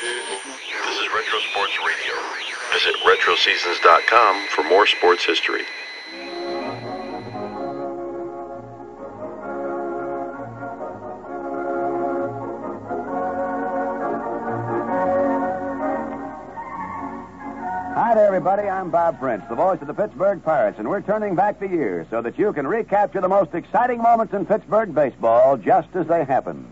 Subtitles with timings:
[0.00, 2.14] This is Retro Sports Radio.
[2.72, 5.64] Visit RetroSeasons.com for more sports history.
[17.94, 18.70] Hi there, everybody.
[18.70, 22.06] I'm Bob Prince, the voice of the Pittsburgh Pirates, and we're turning back the years
[22.08, 26.24] so that you can recapture the most exciting moments in Pittsburgh baseball just as they
[26.24, 26.64] happened.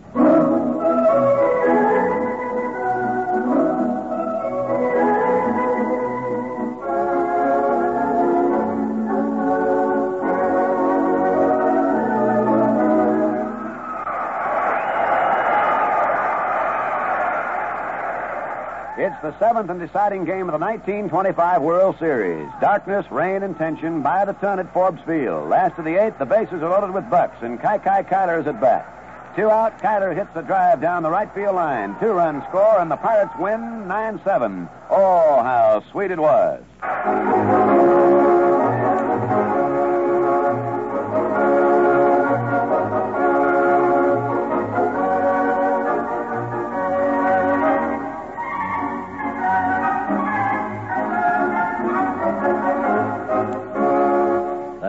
[19.28, 22.48] The seventh and deciding game of the 1925 World Series.
[22.62, 25.50] Darkness, rain, and tension by the ton at Forbes Field.
[25.50, 28.58] Last of the eighth, the bases are loaded with Bucks, and Kiki Cuyler is at
[28.58, 29.34] bat.
[29.36, 31.94] Two out, Cuyler hits a drive down the right field line.
[32.00, 34.66] Two run score, and the Pirates win 9 7.
[34.88, 36.62] Oh, how sweet it was.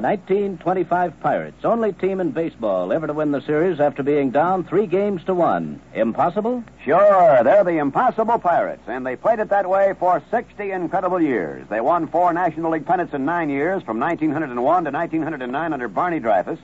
[0.09, 4.87] 1925 Pirates, only team in baseball ever to win the series after being down three
[4.87, 5.79] games to one.
[5.93, 6.63] Impossible?
[6.83, 11.67] Sure, they're the impossible Pirates, and they played it that way for 60 incredible years.
[11.69, 16.19] They won four National League pennants in nine years, from 1901 to 1909 under Barney
[16.19, 16.57] Dreyfuss.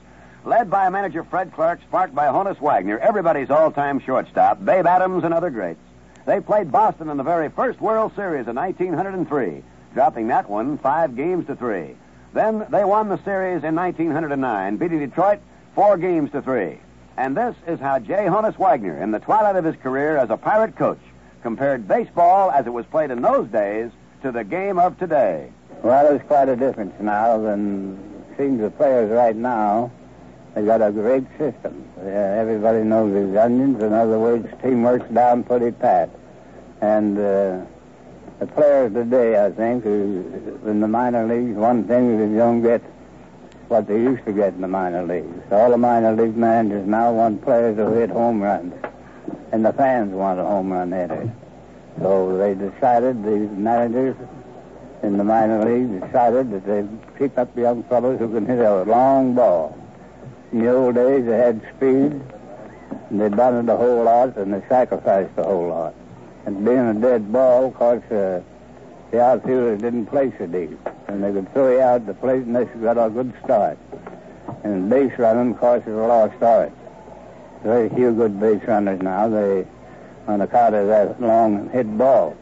[0.43, 5.35] Led by manager Fred Clarke, sparked by Honus Wagner, everybody's all-time shortstop, Babe Adams, and
[5.35, 5.79] other greats.
[6.25, 9.61] They played Boston in the very first World Series in 1903,
[9.93, 11.95] dropping that one five games to three.
[12.35, 15.39] Then they won the series in 1909, beating Detroit
[15.73, 16.79] four games to three.
[17.15, 20.35] And this is how Jay Honus Wagner, in the twilight of his career as a
[20.35, 20.99] pirate coach,
[21.43, 23.89] compared baseball as it was played in those days
[24.21, 25.49] to the game of today.
[25.81, 29.89] Well, there's quite a difference now than seems the players right now.
[30.53, 31.87] They've got a great system.
[32.01, 33.81] Everybody knows his onions.
[33.81, 36.09] In other words, teamwork's down pretty pat.
[36.81, 37.65] And uh,
[38.39, 42.37] the players today, I think, uh, who, in the minor leagues, one thing is they
[42.37, 42.81] don't get
[43.67, 45.51] what they used to get in the minor leagues.
[45.51, 48.73] All the minor league managers now want players to hit home runs,
[49.51, 51.31] and the fans want a home run hitter.
[51.99, 54.15] So they decided, these managers
[55.01, 58.83] in the minor leagues decided that they'd pick up young fellows who can hit a
[58.83, 59.77] long ball.
[60.51, 62.21] In the old days, they had speed,
[63.09, 65.95] and they it a whole lot, and they sacrificed a whole lot.
[66.45, 68.41] And being a dead ball, of course, uh,
[69.11, 70.79] the outfielders didn't place it deep.
[71.07, 73.77] And they could throw you out the plate, and they got a good start.
[74.63, 76.71] And base running, of course, is a lost art.
[77.63, 79.27] Very few good base runners now.
[79.27, 79.65] They,
[80.27, 82.37] on account of that long hit ball.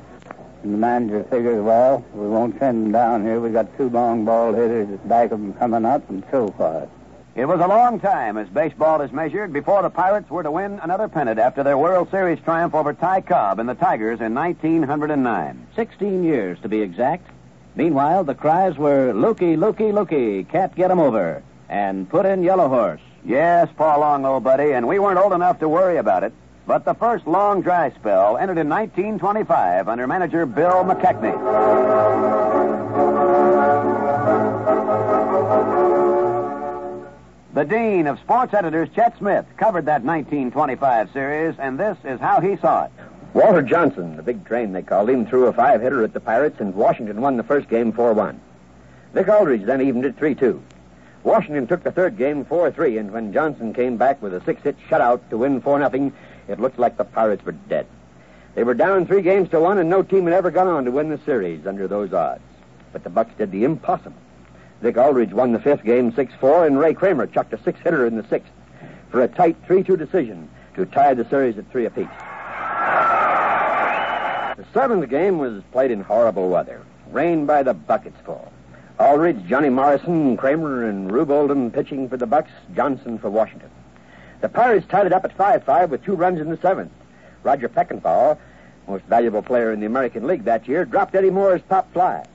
[0.64, 3.40] And the manager figures, well, we won't send them down here.
[3.40, 6.90] We got two long ball hitters at back of them coming up, and so forth.
[7.36, 10.80] It was a long time, as baseball is measured, before the Pirates were to win
[10.84, 15.68] another pennant after their World Series triumph over Ty Cobb and the Tigers in 1909.
[15.76, 17.28] 16 years, to be exact.
[17.76, 22.68] Meanwhile, the cries were Lukey, Lukey, Lukey, can't get 'em over, and put in Yellow
[22.68, 23.02] Horse.
[23.26, 26.34] Yes, Paul Long, old buddy, and we weren't old enough to worry about it.
[26.68, 32.53] But the first long dry spell ended in 1925 under manager Bill McKechnie.
[37.54, 42.42] The dean of sports editors, Chet Smith, covered that 1925 series, and this is how
[42.42, 42.92] he saw it.
[43.36, 46.60] Walter Johnson, the big train they called him, threw a five hitter at the Pirates,
[46.60, 48.42] and Washington won the first game 4 1.
[49.14, 50.64] Vic Aldridge then evened it 3 2.
[51.22, 54.64] Washington took the third game 4 3, and when Johnson came back with a six
[54.64, 56.12] hit shutout to win 4 0,
[56.48, 57.86] it looked like the Pirates were dead.
[58.56, 60.92] They were down three games to one, and no team had ever gone on to
[60.92, 62.42] win the series under those odds.
[62.92, 64.23] But the Bucks did the impossible.
[64.84, 68.06] Vic Aldridge won the fifth game 6 4, and Ray Kramer chucked a six hitter
[68.06, 68.52] in the sixth
[69.10, 72.10] for a tight 3 2 decision to tie the series at three apiece.
[74.58, 76.82] The seventh game was played in horrible weather.
[77.12, 78.52] Rain by the buckets full.
[79.00, 83.70] Aldridge, Johnny Morrison, Kramer, and Rube Oldham pitching for the Bucks, Johnson for Washington.
[84.42, 86.92] The Pirates tied it up at 5-5 with two runs in the seventh.
[87.44, 88.38] Roger Peckinpaugh,
[88.90, 92.26] most valuable player in the American League that year, dropped Eddie Moore's pop fly.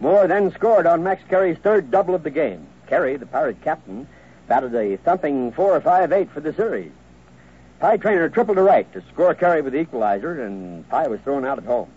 [0.00, 2.66] Moore then scored on Max Carey's third double of the game.
[2.86, 4.06] Carey, the Pirate captain,
[4.48, 6.92] batted a thumping 4-5-8 for the series.
[7.80, 11.44] Pie Traynor tripled to right to score Carey with the equalizer, and Pie was thrown
[11.44, 11.90] out at home.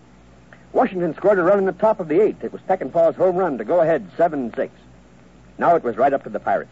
[0.73, 2.43] Washington scored a run in the top of the eighth.
[2.43, 4.69] It was Peckinpaugh's home run to go ahead 7-6.
[5.57, 6.69] Now it was right up to the Pirates.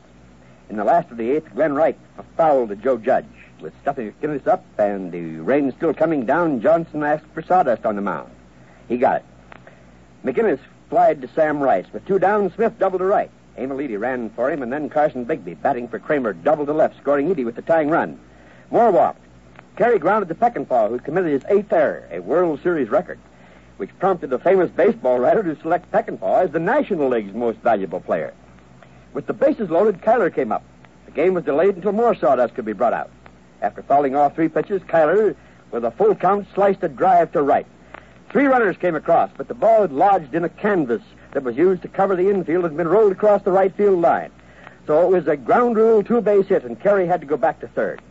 [0.69, 1.98] In the last of the eighth, Glenn Wright
[2.38, 3.25] fouled to Joe Judge.
[3.62, 7.95] With Stuffy McInnis up and the rain still coming down, Johnson asked for sawdust on
[7.95, 8.31] the mound.
[8.89, 9.25] He got it.
[10.25, 10.60] McInnis
[10.90, 11.86] flied to Sam Rice.
[11.92, 13.32] With two down, Smith doubled to right.
[13.58, 16.98] Emil Yde ran for him, and then Carson Bigbee, batting for Kramer, doubled to left,
[16.98, 18.20] scoring Yde with the tying run.
[18.70, 19.22] Moore walked.
[19.78, 23.20] Carey grounded to Peckinpaugh, who committed his eighth error, a World Series record,
[23.78, 28.00] which prompted the famous baseball writer to select Peckinpaugh as the National League's most valuable
[28.00, 28.34] player.
[29.14, 30.64] With the bases loaded, Cuyler came up.
[31.06, 33.10] The game was delayed until more sawdust could be brought out.
[33.62, 35.36] After fouling off three pitches, Cuyler,
[35.72, 37.68] with a full count, sliced a drive to right.
[38.36, 41.02] Three runners came across, but the ball had lodged in a canvas
[41.32, 44.02] that was used to cover the infield and had been rolled across the right field
[44.02, 44.30] line.
[44.86, 47.62] So it was a ground rule two base hit, and Carey had to go back
[47.62, 48.02] to third.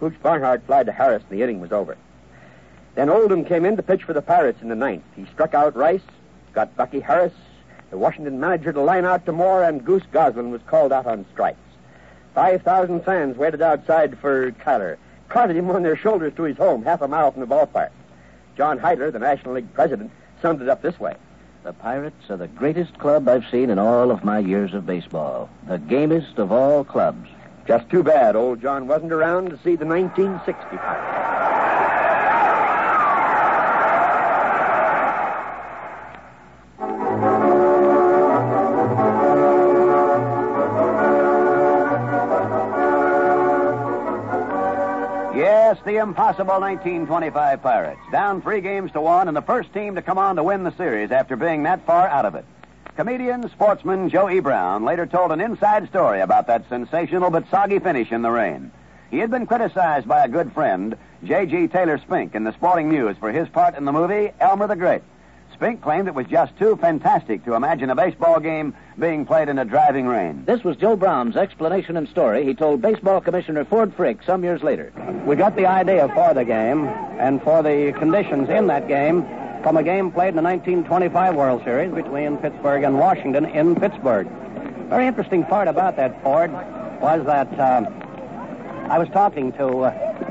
[0.00, 1.98] Pooch Barnhart flied to Harris, and the inning was over.
[2.94, 5.04] Then Oldham came in to pitch for the Pirates in the ninth.
[5.14, 6.00] He struck out Rice,
[6.54, 7.34] got Bucky Harris,
[7.90, 11.26] the Washington manager to line out to Moore, and Goose Goslin was called out on
[11.34, 11.58] strikes.
[12.34, 14.96] 5,000 fans waited outside for Cuyler,
[15.28, 17.90] carted him on their shoulders to his home, half a mile from the ballpark.
[18.56, 20.10] John Heydler, the National League president,
[20.40, 21.14] summed it up this way.
[21.62, 25.50] The Pirates are the greatest club I've seen in all of my years of baseball.
[25.68, 27.28] The gamest of all clubs.
[27.66, 32.25] Just too bad old John wasn't around to see the 1960 Pirates.
[45.86, 48.00] The impossible 1925 Pirates.
[48.10, 50.76] Down three games to one, and the first team to come on to win the
[50.76, 52.44] series after being that far out of it.
[52.96, 54.40] Comedian, sportsman Joe E.
[54.40, 58.72] Brown later told an inside story about that sensational but soggy finish in the rain.
[59.12, 61.68] He had been criticized by a good friend, J.G.
[61.68, 65.02] Taylor Spink, in the Sporting News for his part in the movie Elmer the Great.
[65.56, 69.58] Spink claimed it was just too fantastic to imagine a baseball game being played in
[69.58, 70.44] a driving rain.
[70.44, 74.62] This was Joe Brown's explanation and story he told Baseball Commissioner Ford Frick some years
[74.62, 74.92] later.
[75.24, 79.22] We got the idea for the game and for the conditions in that game
[79.62, 84.28] from a game played in the 1925 World Series between Pittsburgh and Washington in Pittsburgh.
[84.90, 86.52] Very interesting part about that, Ford,
[87.00, 87.90] was that uh,
[88.90, 90.25] I was talking to uh,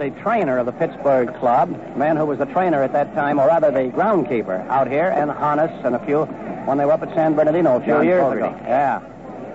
[0.00, 3.46] the trainer of the Pittsburgh club, man who was the trainer at that time, or
[3.46, 6.24] rather the groundkeeper out here, and Hannes and a few
[6.64, 8.54] when they were up at San Bernardino a few John years Fogarty.
[8.56, 8.64] ago.
[8.66, 9.00] Yeah.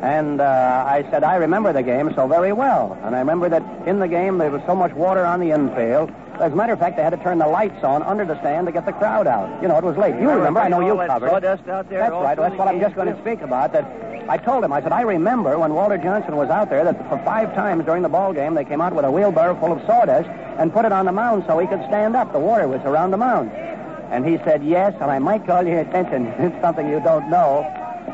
[0.03, 2.95] And uh, I said, I remember the game so very well.
[3.03, 6.11] And I remember that in the game there was so much water on the infield.
[6.39, 8.67] As a matter of fact, they had to turn the lights on under the stand
[8.67, 9.61] to get the crowd out.
[9.61, 10.15] You know, it was late.
[10.19, 10.59] You remember?
[10.59, 11.27] I know you covered.
[11.27, 11.43] it.
[11.69, 11.99] Out there.
[12.01, 12.37] That's right.
[12.37, 13.71] That's what I'm just going to speak about.
[13.73, 13.85] That
[14.29, 14.73] I told him.
[14.73, 18.01] I said I remember when Walter Johnson was out there that for five times during
[18.03, 20.91] the ball game they came out with a wheelbarrow full of sawdust and put it
[20.91, 22.33] on the mound so he could stand up.
[22.33, 23.51] The water was around the mound.
[23.51, 26.27] And he said yes, and I might call your attention.
[26.39, 27.61] It's something you don't know.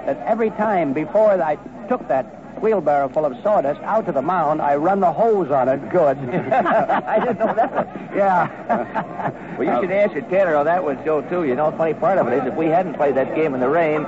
[0.06, 1.56] That every time before I
[1.88, 2.26] took that
[2.62, 6.18] wheelbarrow full of sawdust out to the mound, I run the hose on it good.
[6.30, 8.16] I didn't know that.
[8.16, 9.32] Yeah.
[9.58, 11.44] Well, you uh, should answer Taylor on that one, Joe, too.
[11.44, 13.70] You know, funny part of it is if we hadn't played that game in the
[13.70, 14.06] rain,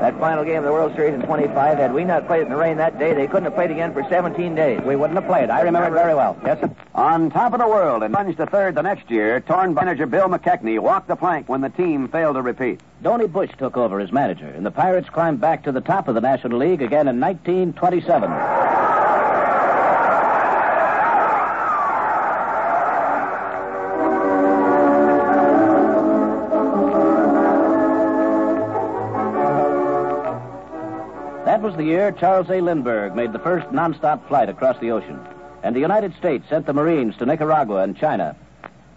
[0.00, 2.48] that final game of the World Series in 25, had we not played it in
[2.50, 4.80] the rain that day, they couldn't have played again for 17 days.
[4.82, 5.50] we wouldn't have played.
[5.50, 6.38] I remember it very well.
[6.44, 6.74] Yes, sir.
[6.94, 10.28] On top of the world and plunged to third the next year, torn manager Bill
[10.28, 12.80] McKechnie walked the plank when the team failed to repeat.
[13.02, 16.14] Donie Bush took over as manager, and the Pirates climbed back to the top of
[16.14, 18.99] the National League again in 1927.
[31.90, 32.60] Year Charles A.
[32.60, 35.18] Lindbergh made the first nonstop flight across the ocean,
[35.64, 38.36] and the United States sent the Marines to Nicaragua and China.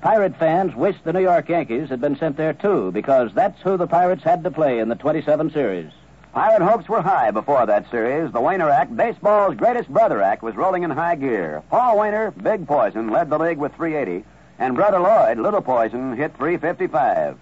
[0.02, 3.78] Pirate fans wished the New York Yankees had been sent there too, because that's who
[3.78, 5.92] the Pirates had to play in the 27 series.
[6.34, 8.32] Pirate hopes were high before that series.
[8.32, 11.64] The Waner Act, baseball's greatest brother act, was rolling in high gear.
[11.72, 14.24] Paul Waner, Big Poison, led the league with 380,
[14.60, 17.40] and Brother Lloyd, Little Poison, hit 355.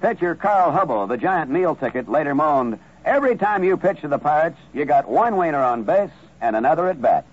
[0.00, 4.18] Pitcher Carl Hubbell, the giant meal ticket, later moaned, Every time you pitch to the
[4.18, 7.24] Pirates, you got one Waner on base and another at bat.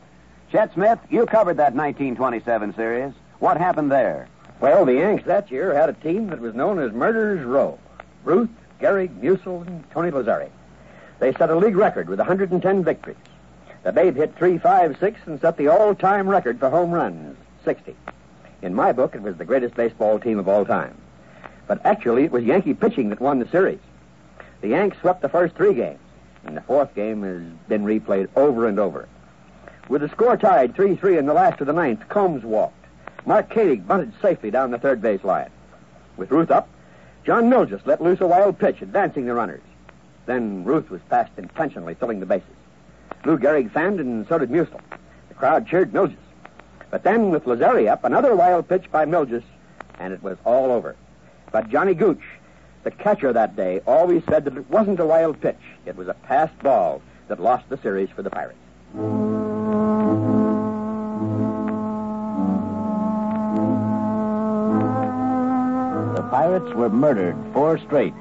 [0.52, 3.14] Chet Smith, you covered that 1927 series.
[3.38, 4.28] What happened there?
[4.60, 7.78] Well, the Yanks that year had a team that was known as Murderers Row.
[8.24, 8.50] Ruth,
[8.82, 10.50] Gehrig, Meusel, and Tony Lazzeri.
[11.20, 13.18] They set a league record with 110 victories.
[13.84, 17.96] The Babe hit 356 and set the all-time record for home runs, 60.
[18.64, 20.96] In my book, it was the greatest baseball team of all time.
[21.68, 23.80] But actually, it was Yankee pitching that won the series.
[24.62, 26.00] The Yanks swept the first three games,
[26.44, 29.08] and the fourth game has been replayed over and over.
[29.88, 32.76] With the score tied 3-3 in the last of the ninth, Combs walked.
[33.26, 35.50] Mark Koenig bunted safely down the third base line.
[36.18, 36.68] With Ruth up,
[37.26, 39.62] John Miljus let loose a wild pitch, advancing the runners.
[40.26, 42.48] Then Ruth was passed intentionally, filling the bases.
[43.26, 44.80] Lou Gehrig fanned, and so did Meusel.
[45.28, 46.18] The crowd cheered Miljus.
[46.92, 49.44] But then, with Lazzeri up, another wild pitch by Miljus,
[50.00, 50.96] and it was all over.
[51.52, 52.22] But Johnny Gooch,
[52.84, 55.60] the catcher that day, always said that it wasn't a wild pitch.
[55.86, 58.58] It was a passed ball that lost the series for the Pirates.
[66.16, 68.14] The Pirates were murdered four straight.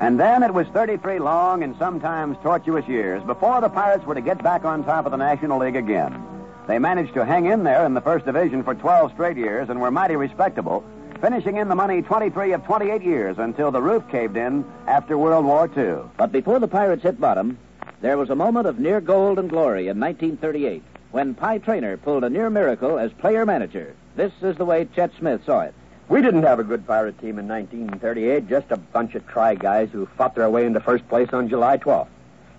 [0.00, 4.20] And then it was 33 long and sometimes tortuous years before the Pirates were to
[4.20, 6.20] get back on top of the National League again.
[6.66, 9.80] They managed to hang in there in the first division for 12 straight years and
[9.80, 10.84] were mighty respectable,
[11.22, 15.44] finishing in the money 23 of 28 years until the roof caved in after World
[15.44, 16.10] War II.
[16.16, 17.58] But before the Pirates hit bottom,
[18.00, 22.24] there was a moment of near gold and glory in 1938 when Pie Traynor pulled
[22.24, 23.94] a near miracle as player manager.
[24.16, 25.74] This is the way Chet Smith saw it.
[26.08, 29.90] We didn't have a good pirate team in 1938, just a bunch of try guys
[29.92, 32.08] who fought their way into first place on July 12th,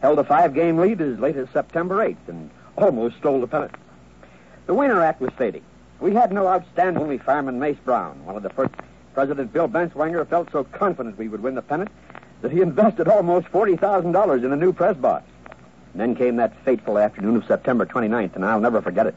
[0.02, 3.76] held a five game lead as late as September 8th, and almost stole the pennant.
[4.68, 5.64] The winter act was fading.
[6.04, 8.74] We had no outstanding, only fireman Mace Brown, one of the first.
[9.14, 11.92] President Bill Benswanger felt so confident we would win the pennant
[12.42, 15.24] that he invested almost $40,000 in a new press box.
[15.94, 19.16] And then came that fateful afternoon of September 29th, and I'll never forget it.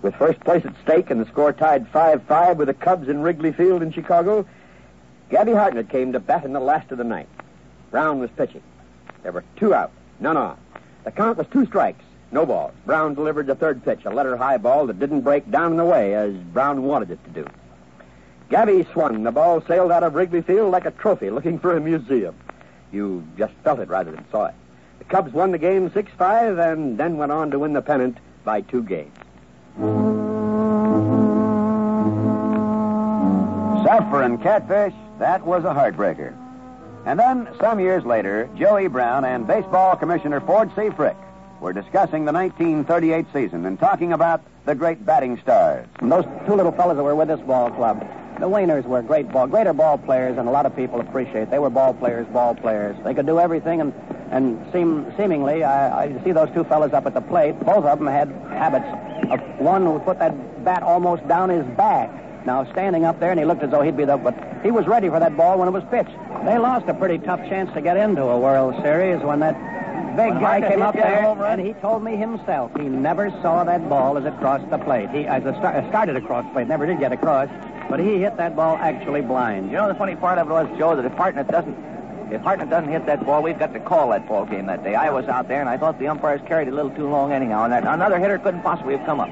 [0.00, 3.52] With first place at stake and the score tied 5-5 with the Cubs in Wrigley
[3.52, 4.46] Field in Chicago,
[5.28, 7.28] Gabby Hartnett came to bat in the last of the ninth.
[7.90, 8.62] Brown was pitching.
[9.22, 10.56] There were two out, none on.
[11.04, 12.72] The count was two strikes, no balls.
[12.84, 16.14] Brown delivered the third pitch, a letter high ball that didn't break down and away
[16.14, 17.46] as Brown wanted it to do.
[18.48, 19.22] Gabby swung.
[19.22, 22.34] The ball sailed out of Wrigley Field like a trophy looking for a museum.
[22.92, 24.54] You just felt it rather than saw it.
[24.98, 28.60] The Cubs won the game 6-5 and then went on to win the pennant by
[28.60, 29.16] two games.
[33.84, 36.34] Supper and catfish, that was a heartbreaker.
[37.04, 40.90] And then, some years later, Joey Brown and Baseball Commissioner Ford C.
[40.90, 41.16] Frick
[41.60, 45.86] were discussing the 1938 season and talking about the great batting stars.
[46.00, 48.06] And those two little fellows that were with this ball club,
[48.38, 51.50] the Waners were great ball, greater ball players, and a lot of people appreciate.
[51.50, 52.96] They were ball players, ball players.
[53.02, 53.92] They could do everything, and
[54.30, 57.58] and seem seemingly, I, I see those two fellows up at the plate.
[57.60, 58.86] Both of them had habits.
[59.30, 62.10] Of one would put that bat almost down his back.
[62.44, 64.86] Now standing up there, and he looked as though he'd be the, but he was
[64.86, 66.16] ready for that ball when it was pitched.
[66.44, 69.54] They lost a pretty tough chance to get into a World Series when that
[70.16, 73.64] big When guy came up that there, and he told me himself he never saw
[73.64, 75.10] that ball as it crossed the plate.
[75.10, 77.48] He as it sta- started across the plate, never did get across,
[77.88, 79.70] but he hit that ball actually blind.
[79.70, 81.76] You know, the funny part of it was, Joe, that if Hartnett doesn't,
[82.32, 84.94] if Hartnett doesn't hit that ball, we've got to call that ball game that day.
[84.94, 87.32] I was out there, and I thought the umpires carried it a little too long
[87.32, 89.30] anyhow, and that another hitter couldn't possibly have come up.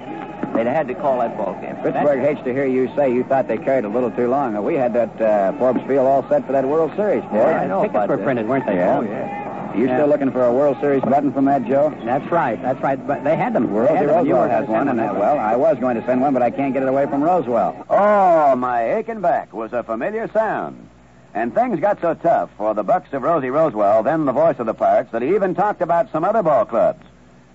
[0.54, 1.74] They'd have had to call that ball game.
[1.82, 4.62] Pittsburgh hates to hear you say you thought they carried a little too long.
[4.62, 7.38] We had that uh, Forbes Field all set for that World Series, boy.
[7.38, 8.76] Yeah, I know, Tickets but, were uh, printed, weren't they?
[8.76, 8.98] Yeah.
[8.98, 9.43] Oh, yeah.
[9.74, 9.96] You Yeah.
[9.98, 11.92] still looking for a World Series button from that, Joe?
[12.04, 12.60] That's right.
[12.62, 13.04] That's right.
[13.06, 13.72] But they had them.
[13.72, 14.26] They Rosie had them.
[14.26, 15.16] You Rowswell were has gonna one, and them.
[15.16, 17.22] uh, well, I was going to send one, but I can't get it away from
[17.22, 17.84] Rowswell.
[17.90, 20.88] Oh, my aching back was a familiar sound.
[21.34, 24.66] And things got so tough for the Bucks of Rosie Rowswell, then the voice of
[24.66, 27.02] the Pirates, that he even talked about some other ball clubs.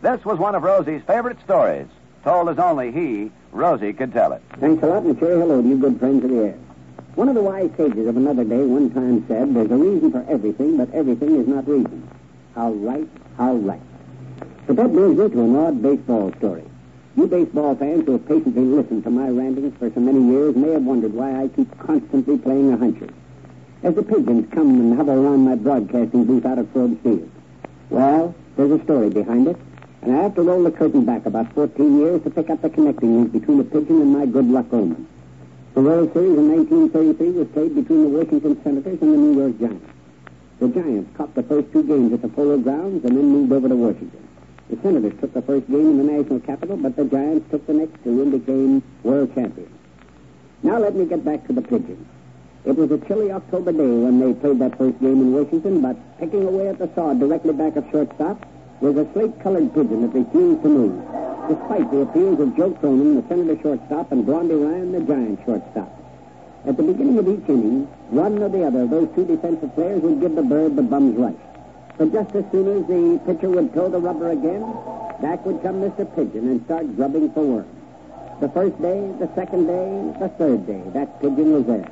[0.01, 1.87] This was one of Rosie's favorite stories,
[2.25, 4.41] told as only he, Rosie, could tell it.
[4.59, 6.55] Thanks a lot, and cherry hello to you good friends of the air.
[7.19, 10.25] One of the wise sages of another day one time said, There's a reason for
[10.29, 12.07] everything, but everything is not reason.
[12.55, 13.81] How right, how right.
[14.65, 16.63] But that brings me to an odd baseball story.
[17.17, 20.71] You baseball fans who have patiently listened to my rantings for so many years may
[20.71, 23.11] have wondered why I keep constantly playing a huncher.
[23.83, 27.29] As the pigeons come and hover around my broadcasting booth out of Forbes Field.
[27.89, 29.57] Well, there's a story behind it,
[30.03, 32.69] and I have to roll the curtain back about 14 years to pick up the
[32.69, 35.05] connecting link between the pigeon and my good luck omen.
[35.75, 39.59] The World Series in 1933 was played between the Washington Senators and the New York
[39.59, 39.85] Giants.
[40.59, 43.69] The Giants caught the first two games at the Polo Grounds and then moved over
[43.69, 44.27] to Washington.
[44.69, 47.73] The Senators took the first game in the national capital, but the Giants took the
[47.73, 49.71] next two and became world champions.
[50.63, 52.05] Now let me get back to the pigeons.
[52.65, 55.95] It was a chilly October day when they played that first game in Washington, but
[56.19, 58.45] picking away at the sod directly back of shortstop
[58.81, 61.18] was a slate-colored pigeon that refused to move,
[61.49, 65.89] despite the appeals of Joe Cronin, the Senator shortstop, and Blondie Ryan, the Giant shortstop.
[66.65, 70.03] At the beginning of each inning, one or the other of those two defensive players
[70.03, 71.41] would give the bird the bum's rush.
[71.97, 74.61] But just as soon as the pitcher would toe the rubber again,
[75.21, 76.05] back would come Mr.
[76.15, 77.75] Pigeon and start grubbing for worms.
[78.41, 81.89] The first day, the second day, the third day, that pigeon was there.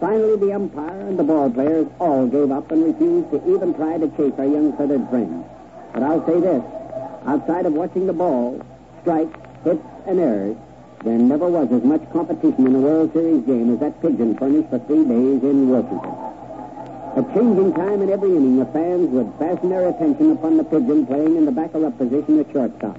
[0.00, 3.96] Finally, the umpire and the ball players all gave up and refused to even try
[3.96, 5.44] to chase our young feathered friend.
[5.94, 6.64] But I'll say this,
[7.24, 8.60] outside of watching the ball,
[9.02, 10.56] strikes, hits, and errors,
[11.04, 14.70] there never was as much competition in a World Series game as that pigeon furnished
[14.70, 16.14] for three days in Washington.
[17.18, 21.04] At changing time in every inning, the fans would fasten their attention upon the pigeon
[21.04, 22.98] playing in the back-up position at shortstop.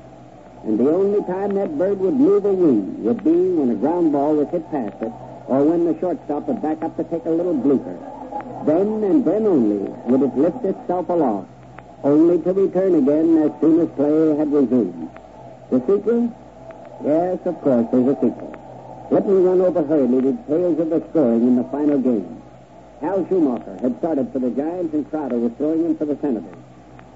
[0.65, 4.11] And the only time that bird would move a wing would be when a ground
[4.11, 5.11] ball was hit past it,
[5.47, 7.97] or when the shortstop would back up to take a little blooper.
[8.65, 11.47] Then and then only would it lift itself aloft,
[12.03, 15.09] only to return again as soon as play had resumed.
[15.73, 16.29] The sequel?
[17.03, 18.53] Yes, of course, there's a sequel.
[19.09, 22.43] Let me run over hurriedly the details of the scoring in the final game.
[23.01, 26.61] Hal Schumacher had started for the Giants, and Crowder was throwing in for the Senators.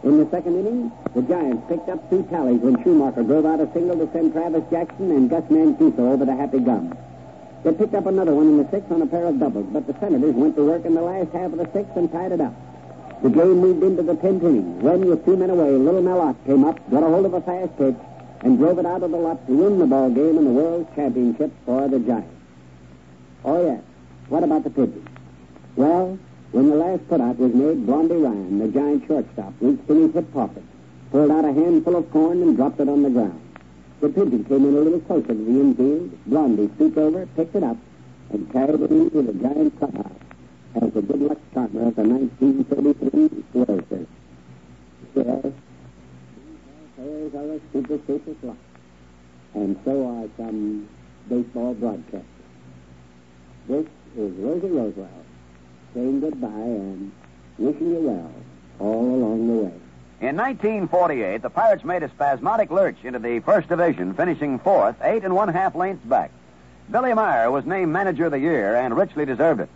[0.02, 3.72] In the second inning, the Giants picked up two tallies when Schumacher drove out a
[3.74, 6.98] single to send Travis Jackson and Gus Mancuso over to Happy Gum.
[7.64, 9.94] They picked up another one in the sixth on a pair of doubles, but the
[10.00, 12.58] Senators went to work in the last half of the sixth and tied it up.
[13.22, 16.44] The game moved into the tenth inning when, with two men away, Little Mel Ott
[16.48, 17.96] came up, got a hold of a fast pitch,
[18.42, 20.88] and drove it out of the lot to win the ball game in the World
[20.96, 22.34] Championship for the Giants.
[23.44, 23.82] Oh, yes.
[24.30, 25.08] What about the pigeons?
[25.76, 26.18] Well,
[26.52, 30.64] when the last putout was made, Blondie Ryan, the giant shortstop, reached in his pocket,
[31.12, 33.42] pulled out a handful of corn, and dropped it on the ground.
[34.00, 36.12] The pigeon came in a little closer to the infield.
[36.26, 37.78] Blondie stooped over, picked it up,
[38.32, 40.12] and carried it into the giant clubhouse
[40.76, 44.08] as the good luck charmer of the 1933 World Series.
[45.16, 45.54] Yes,
[46.98, 48.58] players are a superstitious lot,
[49.54, 50.90] and so are some
[51.30, 52.24] baseball broadcasters.
[53.68, 53.86] This
[54.18, 55.08] is Rosie Rowswell
[55.94, 57.12] saying goodbye and
[57.60, 58.34] wishing you well
[58.80, 59.74] all along the way.
[60.20, 65.24] In 1948, the Pirates made a spasmodic lurch into the first division, finishing fourth, eight
[65.24, 66.32] and one half lengths back.
[66.90, 69.70] Billy Meyer was named manager of the year and richly deserved it.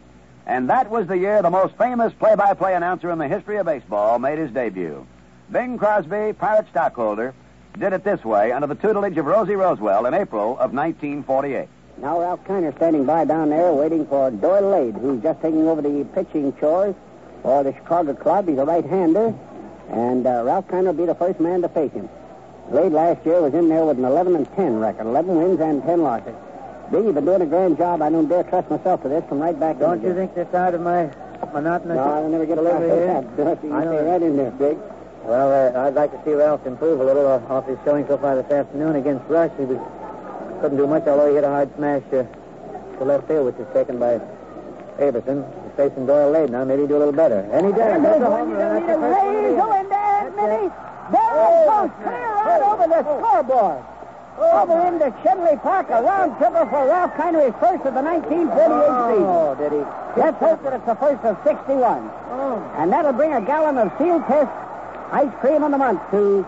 [0.48, 4.18] And that was the year the most famous play-by-play announcer in the history of baseball
[4.18, 5.06] made his debut.
[5.52, 7.34] Bing Crosby, Pirate stockholder,
[7.78, 11.68] did it this way under the tutelage of Rosie Rowswell in April of 1948.
[11.98, 15.82] Now Ralph Kiner standing by down there waiting for Doyle Lade, who's just taking over
[15.82, 16.96] the pitching chores
[17.44, 18.48] for the Chicago club.
[18.48, 19.34] He's a right-hander,
[19.90, 22.08] and uh, Ralph Kiner will be the first man to face him.
[22.70, 25.84] Lade last year was in there with an 11 and 10 record, 11 wins and
[25.84, 26.36] 10 losses.
[26.92, 28.02] Big, you've been doing a grand job.
[28.02, 29.80] I don't dare trust myself to this from right back.
[29.80, 31.12] Don't you think they're tired of my
[31.54, 33.08] monotonous No, I'll never get a delivery here?
[33.38, 33.58] that.
[33.64, 34.78] I know stay right in there, Big.
[35.24, 38.36] Well, uh, I'd like to see Ralph improve a little off his showing so far
[38.42, 39.52] this afternoon against Rush.
[39.58, 39.78] He was
[40.62, 43.66] couldn't do much, although he hit a hard smash uh, to left field, which is
[43.74, 44.22] taken by
[45.02, 45.42] Averson.
[45.42, 46.64] He's facing Doyle Lade now.
[46.64, 47.42] Maybe he'll do a little better.
[47.52, 48.02] And he does.
[48.02, 48.86] That's a home run.
[48.86, 50.70] That's the first one of the in there, Minnie.
[51.12, 53.84] There it goes, clear out over the scoreboard.
[54.38, 58.58] Over into Schenley Park, a round tripper for Ralph Kiner, his first of the 1948
[58.58, 59.26] season.
[59.28, 59.84] Oh, did he?
[60.18, 62.10] Let's hope that it's the first of 61.
[62.32, 62.74] Oh.
[62.78, 64.50] And that'll bring a gallon of Sealtest
[65.12, 66.46] ice cream on the month to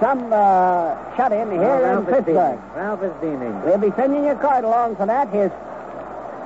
[0.00, 2.58] some uh, shut-in here Oh, in Pittsburgh.
[2.58, 2.74] beaming.
[2.74, 3.62] Ralph is beaming.
[3.62, 5.28] We'll be sending you a card along for that.
[5.28, 5.50] His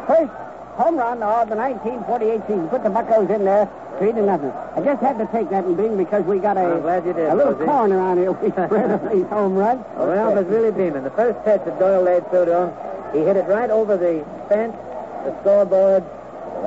[0.07, 0.31] first
[0.77, 2.69] home run of the 1948 season.
[2.69, 3.65] Put the Buckos in there,
[3.99, 4.53] three to nothing.
[4.77, 7.15] I just had to take that and bring because we got a, I'm glad you
[7.15, 8.33] did, a little corn around here.
[8.33, 9.83] We spread these home runs.
[9.97, 11.03] Well, Ralph is really beaming.
[11.03, 12.71] The first pitch that Doyle Lade through to him,
[13.15, 14.77] he hit it right over the fence,
[15.25, 16.05] the scoreboard,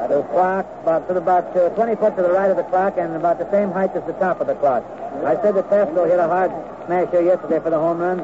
[0.09, 3.15] the clock, about to about uh, 20 foot to the right of the clock, and
[3.15, 4.83] about the same height as the top of the clock.
[5.25, 6.51] I said that Tesco hit a hard
[6.85, 8.17] smash here yesterday for the home run.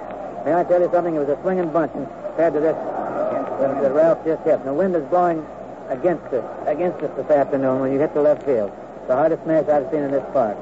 [0.45, 1.15] May I tell you something?
[1.15, 2.75] It was a swinging bunch compared to this
[3.59, 4.59] that, that Ralph just hit.
[4.59, 5.45] And the wind is blowing
[5.89, 8.71] against us, against us this afternoon when you hit the left field.
[9.07, 10.57] The hardest smash I've seen in this park.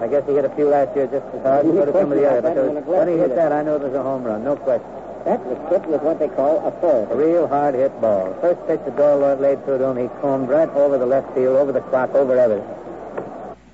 [0.00, 2.28] I guess he hit a few last year just as hard as some of the
[2.28, 2.40] other.
[2.40, 4.99] But when he hit that, I knew it was a home run, no question.
[5.24, 8.34] That was hit with what they call a A real hard hit ball.
[8.40, 11.56] First pitch the Doyle Lade through to him, he combed right over the left field,
[11.56, 12.66] over the clock, over everything.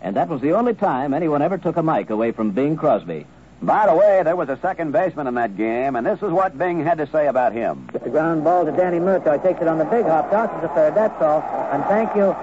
[0.01, 3.27] And that was the only time anyone ever took a mic away from Bing Crosby.
[3.63, 6.59] By the way, there was a second baseman in that game, and this is what
[6.59, 7.89] Bing had to say about him.
[7.95, 9.41] It's a ground ball to Danny Murtaugh.
[9.41, 10.95] He takes it on the big hop, tosses the third.
[10.95, 11.41] That's all.
[11.73, 12.37] And thank you,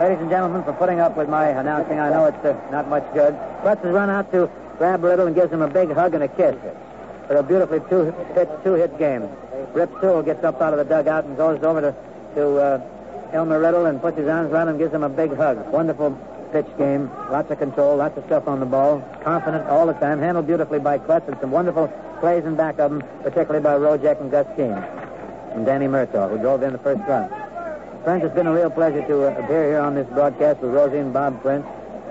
[0.00, 1.98] ladies and gentlemen, for putting up with my announcing.
[1.98, 3.34] I know it's uh, not much good.
[3.62, 6.28] Kluttz has run out to grab Riddle and gives him a big hug and a
[6.28, 6.56] kiss
[7.26, 9.28] for a beautifully two-hit, two-hit game.
[9.72, 11.94] Rip Sewell gets up out of the dugout and goes over to,
[12.34, 15.36] to uh, Elmer Riddle and puts his arms around him and gives him a big
[15.36, 15.66] hug.
[15.72, 16.12] Wonderful
[16.52, 17.10] pitch game.
[17.30, 19.00] Lots of control, lots of stuff on the ball.
[19.24, 20.20] Confident all the time.
[20.20, 21.88] Handled beautifully by Kluttz and some wonderful
[22.20, 24.70] plays in back of him, particularly by Rojek and Gus Keene.
[24.70, 27.28] And Danny Murtaugh, who drove in the first run.
[28.04, 30.98] Friends, it's been a real pleasure to uh, appear here on this broadcast with Rosie
[30.98, 31.66] and Bob Prince.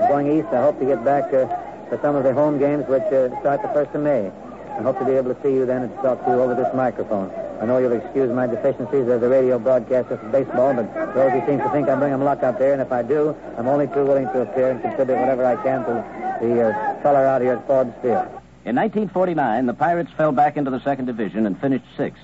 [0.10, 1.48] Going east, I hope to get back uh,
[1.88, 4.32] for some of the home games, which uh, start the 1st of May.
[4.78, 6.74] I hope to be able to see you then and talk to you over this
[6.74, 7.32] microphone.
[7.62, 11.62] I know you'll excuse my deficiencies as a radio broadcaster for baseball, but Rosie seems
[11.62, 14.04] to think I bring him luck out there, and if I do, I'm only too
[14.04, 16.04] willing to appear and contribute whatever I can to
[16.42, 18.28] the uh, color out here at Forbes Field.
[18.66, 22.24] In 1949, the Pirates fell back into the second division and finished sixth.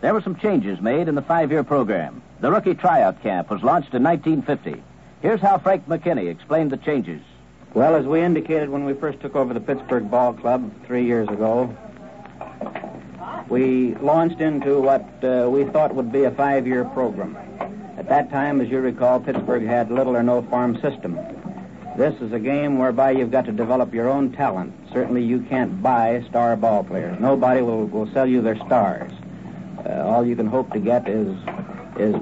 [0.00, 2.22] There were some changes made in the five-year program.
[2.40, 4.82] The rookie tryout camp was launched in 1950.
[5.22, 7.22] Here's how Frank McKinney explained the changes.
[7.72, 11.28] Well, as we indicated when we first took over the Pittsburgh Ball Club three years
[11.28, 11.74] ago,
[13.48, 17.36] we launched into what uh, we thought would be a five year program.
[17.96, 21.18] At that time, as you recall, Pittsburgh had little or no farm system.
[21.96, 24.72] This is a game whereby you've got to develop your own talent.
[24.92, 27.20] Certainly, you can't buy star ball players.
[27.20, 29.12] Nobody will, will sell you their stars.
[29.86, 31.28] Uh, all you can hope to get is,
[31.96, 32.16] is,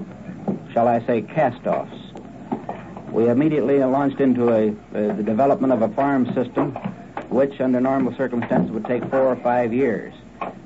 [0.73, 1.97] shall I say, cast-offs.
[3.11, 6.73] We immediately launched into a, uh, the development of a farm system,
[7.31, 10.13] which, under normal circumstances, would take four or five years.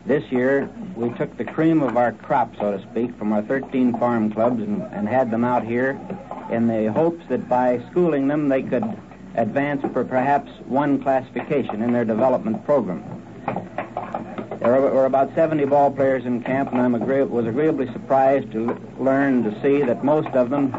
[0.07, 3.99] This year, we took the cream of our crop, so to speak, from our 13
[3.99, 5.99] farm clubs and, and had them out here
[6.49, 8.85] in the hopes that by schooling them they could
[9.35, 13.03] advance for perhaps one classification in their development program.
[14.61, 18.71] There were about 70 ball players in camp, and I agree- was agreeably surprised to
[18.71, 20.73] l- learn to see that most of them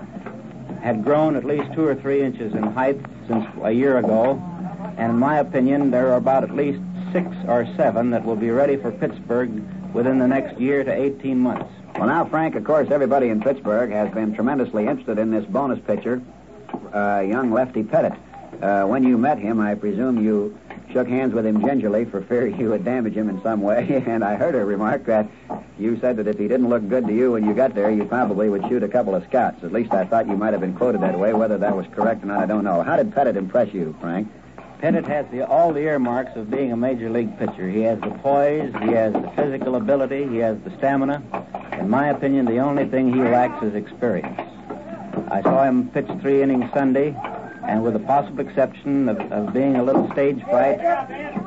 [0.82, 4.42] had grown at least two or three inches in height since a year ago.
[4.98, 6.80] And in my opinion, there are about at least
[7.18, 9.50] six or seven that will be ready for Pittsburgh
[9.92, 11.74] within the next year to 18 months.
[11.96, 15.80] Well, now, Frank, of course, everybody in Pittsburgh has been tremendously interested in this bonus
[15.80, 16.22] pitcher,
[16.94, 18.14] uh, young Lefty Pettit.
[18.62, 20.60] Uh, when you met him, I presume you
[20.94, 24.04] shook hands with him gingerly for fear you would damage him in some way.
[24.08, 25.28] And I heard a remark that
[25.80, 28.06] you said that if he didn't look good to you when you got there, you
[28.06, 29.64] probably would shoot a couple of scouts.
[29.64, 31.34] At least I thought you might have been quoted that way.
[31.34, 32.84] Whether that was correct or not, I don't know.
[32.84, 34.28] How did Pettit impress you, Frank?
[34.80, 37.68] Pettit has the, all the earmarks of being a major league pitcher.
[37.68, 41.24] He has the poise, he has the physical ability, he has the stamina.
[41.74, 44.40] In my opinion, the only thing he lacks is experience.
[45.30, 47.16] I saw him pitch three innings Sunday,
[47.63, 50.80] and with the possible exception of, of being a little stage fright,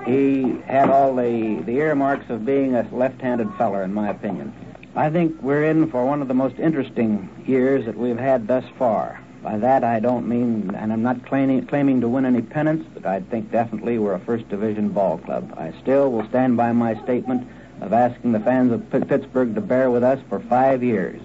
[0.06, 4.52] he had all the, the earmarks of being a left-handed feller, in my opinion.
[4.96, 8.64] I think we're in for one of the most interesting years that we've had thus
[8.76, 9.22] far.
[9.42, 13.06] By that, I don't mean, and I'm not claiming, claiming to win any pennants, but
[13.06, 15.54] I think definitely we're a first division ball club.
[15.56, 17.48] I still will stand by my statement
[17.80, 21.22] of asking the fans of P- Pittsburgh to bear with us for five years.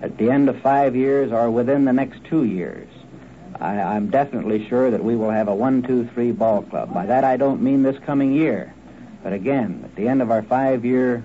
[0.00, 2.88] At the end of five years, or within the next two years,
[3.60, 6.94] I, I'm definitely sure that we will have a one, two, three ball club.
[6.94, 8.72] By that, I don't mean this coming year.
[9.22, 11.22] But again, at the end of our five year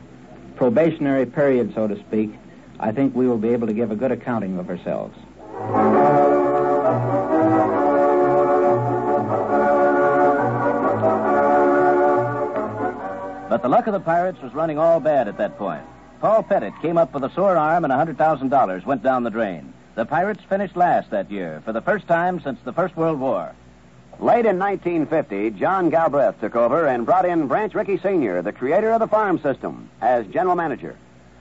[0.57, 2.33] probationary period, so to speak,
[2.79, 5.17] I think we will be able to give a good accounting of ourselves.
[13.51, 15.83] But the luck of the Pirates was running all bad at that point.
[16.21, 19.73] Paul Pettit came up with a sore arm and $100,000 went down the drain.
[19.95, 23.53] The Pirates finished last that year for the first time since the First World War.
[24.21, 28.93] Late in 1950, John Galbreath took over and brought in Branch Rickey Sr., the creator
[28.93, 30.95] of the farm system, as general manager.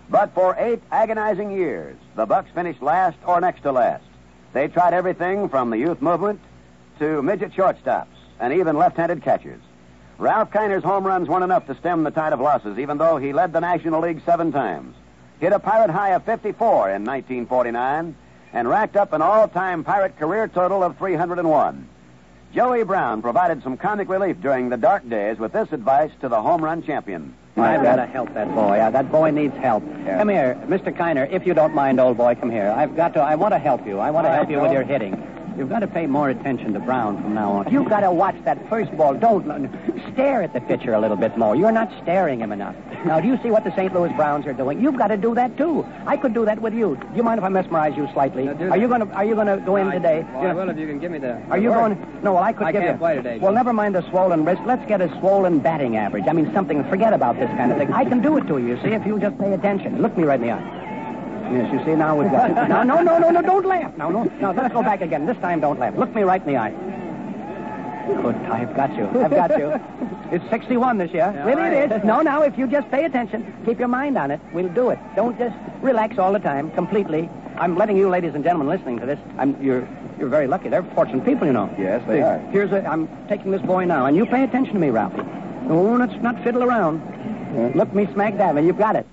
[0.09, 4.03] But for eight agonizing years, the Bucks finished last or next to last.
[4.53, 6.40] They tried everything from the youth movement
[6.99, 8.07] to midget shortstops
[8.40, 9.61] and even left-handed catchers.
[10.20, 13.33] Ralph Kiner's home runs weren't enough to stem the tide of losses, even though he
[13.33, 14.94] led the National League seven times.
[15.40, 18.14] Hit a Pirate high of 54 in 1949
[18.52, 21.88] and racked up an all-time Pirate career total of 301.
[22.52, 26.42] Joey Brown provided some comic relief during the dark days with this advice to the
[26.42, 27.35] home run champion.
[27.56, 28.78] I've got to help that boy.
[28.78, 29.83] Uh, that boy needs help.
[30.04, 30.94] Come here, Mr.
[30.94, 32.70] Kiner, if you don't mind, old boy, come here.
[32.70, 33.98] I've got to, I want to help you.
[33.98, 35.39] I want to help you with your hitting.
[35.61, 37.70] You've got to pay more attention to Brown from now on.
[37.70, 39.12] You've got to watch that first ball.
[39.12, 39.44] Don't
[40.11, 41.55] stare at the pitcher a little bit more.
[41.55, 42.75] You're not staring him enough.
[43.05, 43.92] Now, do you see what the St.
[43.92, 44.81] Louis Browns are doing?
[44.81, 45.85] You've got to do that too.
[46.07, 46.96] I could do that with you.
[46.96, 48.46] Do you mind if I mesmerize you slightly?
[48.46, 50.25] do Are you going to Are you going to go in today?
[50.33, 51.35] Well, I will if you can give me the.
[51.51, 51.94] Are you the word.
[51.99, 52.23] going?
[52.23, 52.99] No, well, I could I give can't you.
[52.99, 54.62] play today, Well, never mind the swollen wrist.
[54.64, 56.25] Let's get a swollen batting average.
[56.27, 56.88] I mean, something.
[56.88, 57.92] Forget about this kind of thing.
[57.92, 58.68] I can do it to you.
[58.68, 60.01] You see, if you just pay attention.
[60.01, 60.80] Look me right in the eye.
[61.51, 62.55] Yes, you see, now we've got it.
[62.69, 63.97] No, no, no, no, no, don't laugh.
[63.97, 65.27] No, no, no, let's go back again.
[65.27, 65.97] This time, don't laugh.
[65.97, 66.71] Look me right in the eye.
[68.07, 69.07] Good, I've got you.
[69.21, 69.73] I've got you.
[70.33, 71.33] It's 61 this year.
[71.35, 72.05] Yeah, really, it is.
[72.05, 74.99] No, now, if you just pay attention, keep your mind on it, we'll do it.
[75.17, 77.29] Don't just relax all the time, completely.
[77.57, 79.19] I'm letting you, ladies and gentlemen, listening to this.
[79.39, 80.69] I'm, you're, you're very lucky.
[80.69, 81.73] They're fortunate people, you know.
[81.79, 82.39] Yes, they are.
[82.53, 82.85] Here's a.
[82.87, 85.23] I'm taking this boy now, and you pay attention to me, Ralphie.
[85.67, 87.03] No, let's not fiddle around.
[87.75, 89.07] Look me smack dab, and you've got it.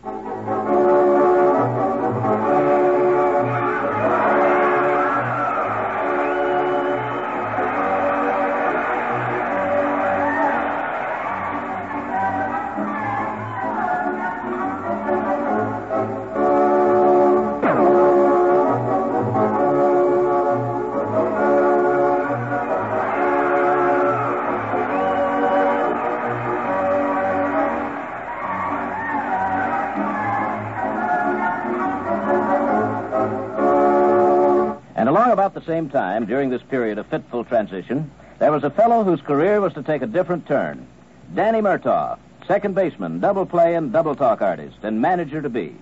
[35.78, 38.10] Same time, during this period of fitful transition,
[38.40, 40.88] there was a fellow whose career was to take a different turn.
[41.36, 45.76] Danny Murtaugh, second baseman, double play and double talk artist, and manager to be.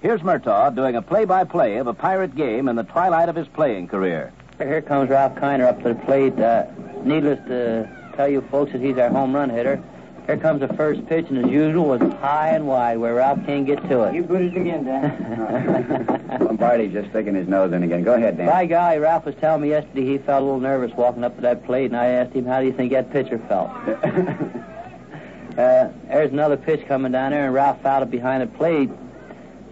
[0.00, 3.88] Here's Murtaugh doing a play-by-play of a pirate game in the twilight of his playing
[3.88, 4.32] career.
[4.56, 6.38] Here comes Ralph Kiner up to the plate.
[6.38, 6.64] Uh,
[7.04, 7.86] needless to
[8.16, 9.82] tell you folks that he's our home run hitter.
[10.26, 13.66] Here comes the first pitch, and as usual, was high and wide where Ralph can't
[13.66, 14.14] get to it.
[14.14, 16.38] You put it again, Dan.
[16.40, 18.04] Lombardi just sticking his nose in again.
[18.04, 18.46] Go ahead, Dan.
[18.46, 21.42] By guy, Ralph was telling me yesterday he felt a little nervous walking up to
[21.42, 23.70] that plate, and I asked him, how do you think that pitcher felt?
[25.58, 28.90] uh, there's another pitch coming down there, and Ralph fouled it behind the plate.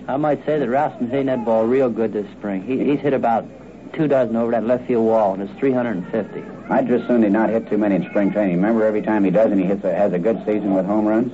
[0.08, 2.64] I might say that Ralph's been hitting that ball real good this spring.
[2.64, 3.46] He, he's hit about
[3.92, 6.42] two dozen over that left field wall, and it's 350.
[6.70, 8.56] I'd just soon he not hit too many in spring training.
[8.56, 11.06] Remember, every time he does, and he hits a, has a good season with home
[11.06, 11.32] runs.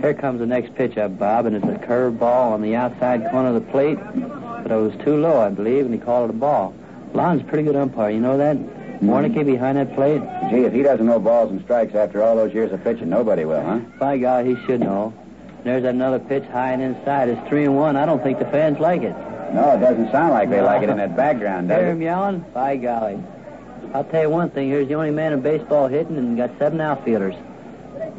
[0.00, 3.28] Here comes the next pitch up, Bob, and it's a curve ball on the outside
[3.30, 3.98] corner of the plate,
[4.62, 6.74] but it was too low, I believe, and he called it a ball.
[7.14, 8.56] Lon's a pretty good umpire, you know that?
[9.00, 9.44] Warneke mm-hmm.
[9.44, 10.22] behind that plate.
[10.50, 13.44] Gee, if he doesn't know balls and strikes after all those years of pitching, nobody
[13.44, 13.78] will, huh?
[13.98, 15.12] By God, he should know.
[15.64, 17.28] There's another pitch high and inside.
[17.28, 17.96] It's three and one.
[17.96, 19.14] I don't think the fans like it.
[19.54, 21.92] No, it doesn't sound like they like it in that background, does Hear it?
[21.92, 22.40] him yelling?
[22.52, 23.18] By golly.
[23.94, 24.68] I'll tell you one thing.
[24.68, 27.34] Here's the only man in baseball hitting and got seven outfielders.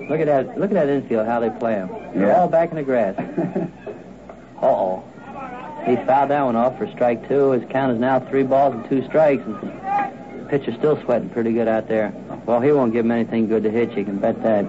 [0.09, 0.57] Look at that.
[0.57, 1.27] Look at that infield.
[1.27, 1.89] How they play them.
[2.15, 2.39] They're Yeah.
[2.39, 3.17] all back in the grass.
[4.61, 5.03] uh oh.
[5.85, 7.51] He fouled that one off for strike two.
[7.51, 9.43] His count is now three balls and two strikes.
[9.45, 9.55] And
[10.41, 12.13] the pitcher's still sweating pretty good out there.
[12.45, 13.91] Well, he won't give him anything good to hit.
[13.97, 14.65] You can bet that.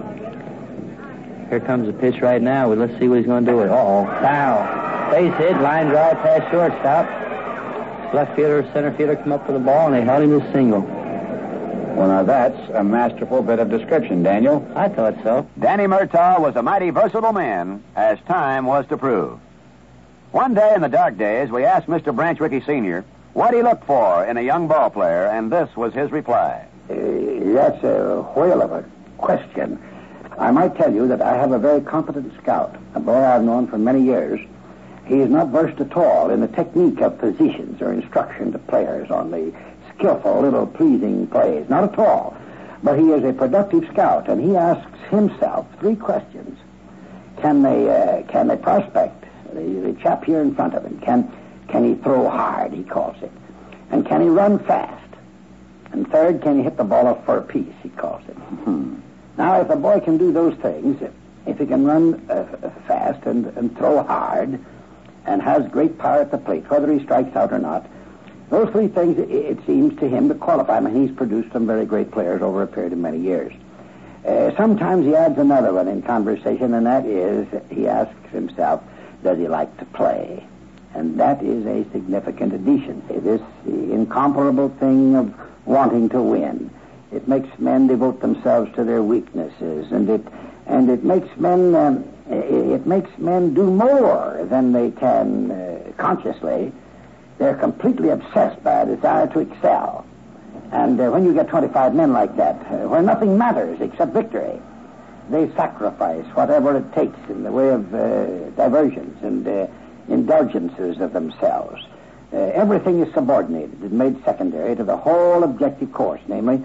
[1.49, 2.71] Here comes the pitch right now.
[2.71, 3.71] Let's see what he's going to do with it.
[3.71, 4.05] Uh-oh.
[4.05, 5.11] Foul.
[5.11, 5.59] Base hit.
[5.61, 8.13] Line drive past shortstop.
[8.13, 10.81] Left fielder, center fielder come up with the ball, and they held him to single.
[10.81, 14.65] Well, now that's a masterful bit of description, Daniel.
[14.75, 15.47] I thought so.
[15.59, 19.39] Danny Murtaugh was a mighty versatile man, as time was to prove.
[20.31, 22.15] One day in the dark days, we asked Mr.
[22.15, 23.03] Branch Rickey Sr.
[23.33, 26.65] what he looked for in a young ball player, and this was his reply.
[26.89, 26.93] Uh,
[27.53, 28.85] that's a whale of a
[29.17, 29.79] question.
[30.39, 33.67] I might tell you that I have a very competent scout, a boy I've known
[33.67, 34.39] for many years.
[35.05, 39.11] He is not versed at all in the technique of positions or instruction to players
[39.11, 39.53] on the
[39.93, 41.67] skillful little pleasing plays.
[41.67, 42.37] Not at all.
[42.81, 46.57] But he is a productive scout, and he asks himself three questions.
[47.41, 50.99] Can they, uh, can they prospect the, the chap here in front of him?
[51.01, 51.29] Can,
[51.67, 53.31] can he throw hard, he calls it?
[53.91, 54.95] And can he run fast?
[55.91, 58.37] And third, can he hit the ball a piece, he calls it.
[59.39, 61.01] Now, if a boy can do those things,
[61.47, 64.59] if he can run uh, fast and, and throw hard
[65.25, 67.87] and has great power at the plate, whether he strikes out or not,
[68.49, 71.65] those three things, it, it seems to him, to qualify him, and he's produced some
[71.65, 73.53] very great players over a period of many years.
[74.27, 78.83] Uh, sometimes he adds another one in conversation, and that is he asks himself,
[79.23, 80.45] does he like to play?
[80.93, 83.01] And that is a significant addition.
[83.07, 85.33] This incomparable thing of
[85.65, 86.71] wanting to win.
[87.11, 90.21] It makes men devote themselves to their weaknesses, and it
[90.67, 96.71] and it makes men um, it makes men do more than they can uh, consciously.
[97.39, 100.05] They're completely obsessed by a desire to excel.
[100.71, 104.61] And uh, when you get 25 men like that, uh, where nothing matters except victory,
[105.31, 109.67] they sacrifice whatever it takes in the way of uh, diversions and uh,
[110.09, 111.83] indulgences of themselves.
[112.31, 116.63] Uh, everything is subordinated and made secondary to the whole objective course, namely,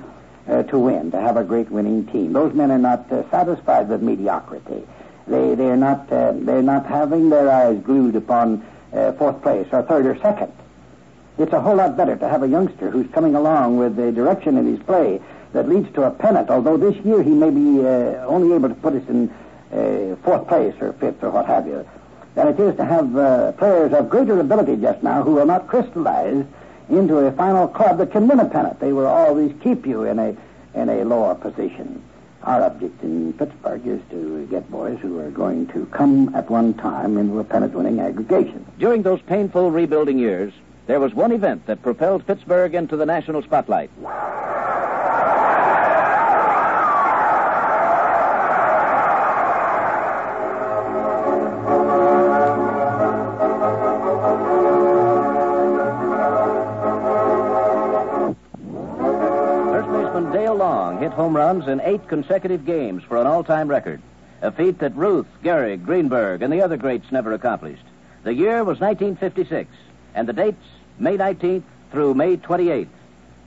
[0.48, 2.32] uh, to win, to have a great winning team.
[2.32, 4.86] Those men are not uh, satisfied with mediocrity.
[5.26, 9.82] They they're not uh, they're not having their eyes glued upon uh, fourth place or
[9.82, 10.52] third or second.
[11.38, 14.56] It's a whole lot better to have a youngster who's coming along with a direction
[14.58, 15.20] in his play
[15.52, 16.50] that leads to a pennant.
[16.50, 19.30] Although this year he may be uh, only able to put us in
[19.72, 21.88] uh, fourth place or fifth or what have you,
[22.34, 26.44] than it is to have players of greater ability just now who will not crystallize
[26.88, 28.80] into a final club that can win a pennant.
[28.80, 30.36] They will always keep you in a
[30.74, 32.02] in a lower position.
[32.42, 36.74] Our object in Pittsburgh is to get boys who are going to come at one
[36.74, 38.66] time into a pennant-winning aggregation.
[38.78, 40.52] During those painful rebuilding years,
[40.86, 43.90] there was one event that propelled Pittsburgh into the national spotlight.
[61.14, 64.02] Home runs in eight consecutive games for an all-time record,
[64.42, 67.84] a feat that Ruth, Gehrig, Greenberg, and the other greats never accomplished.
[68.24, 69.70] The year was 1956,
[70.14, 70.64] and the dates
[70.98, 72.88] May 19th through May 28th.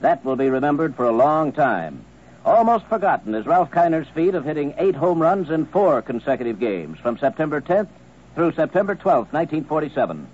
[0.00, 2.04] That will be remembered for a long time.
[2.44, 6.98] Almost forgotten is Ralph Kiner's feat of hitting eight home runs in four consecutive games
[6.98, 7.88] from September 10th
[8.34, 10.26] through September 12th, 1947.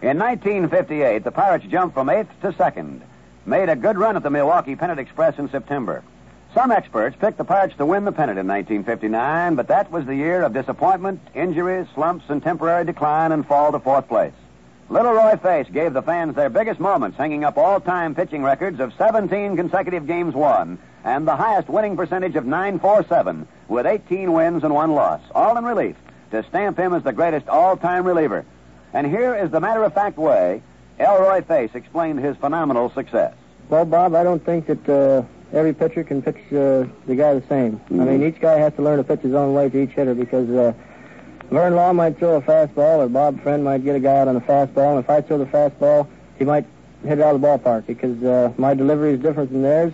[0.00, 3.02] In 1958, the Pirates jumped from eighth to second,
[3.44, 6.02] made a good run at the Milwaukee Pennant Express in September.
[6.54, 10.16] Some experts picked the Pirates to win the pennant in 1959, but that was the
[10.16, 14.32] year of disappointment, injuries, slumps, and temporary decline and fall to fourth place.
[14.88, 18.94] Little Roy Face gave the fans their biggest moments, hanging up all-time pitching records of
[18.96, 24.74] 17 consecutive games won and the highest winning percentage of 947 with 18 wins and
[24.74, 25.96] one loss, all in relief
[26.30, 28.46] to stamp him as the greatest all-time reliever.
[28.94, 30.62] And here is the matter-of-fact way
[30.98, 33.34] Elroy Face explained his phenomenal success.
[33.68, 37.46] Well, Bob, I don't think that uh, every pitcher can pitch uh, the guy the
[37.48, 37.72] same.
[37.72, 38.00] Mm-hmm.
[38.00, 40.14] I mean, each guy has to learn to pitch his own way to each hitter
[40.14, 40.72] because uh,
[41.50, 44.36] Vern Law might throw a fastball, or Bob Friend might get a guy out on
[44.36, 46.06] a fastball, and if I throw the fastball,
[46.38, 46.66] he might
[47.02, 49.92] hit it out of the ballpark because uh, my delivery is different than theirs.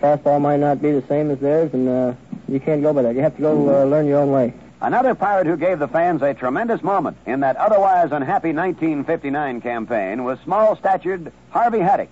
[0.00, 2.14] Fastball might not be the same as theirs, and uh,
[2.48, 3.14] you can't go by that.
[3.14, 4.54] You have to go uh, learn your own way.
[4.80, 10.24] Another pirate who gave the fans a tremendous moment in that otherwise unhappy 1959 campaign
[10.24, 12.08] was small-statured Harvey Haddix.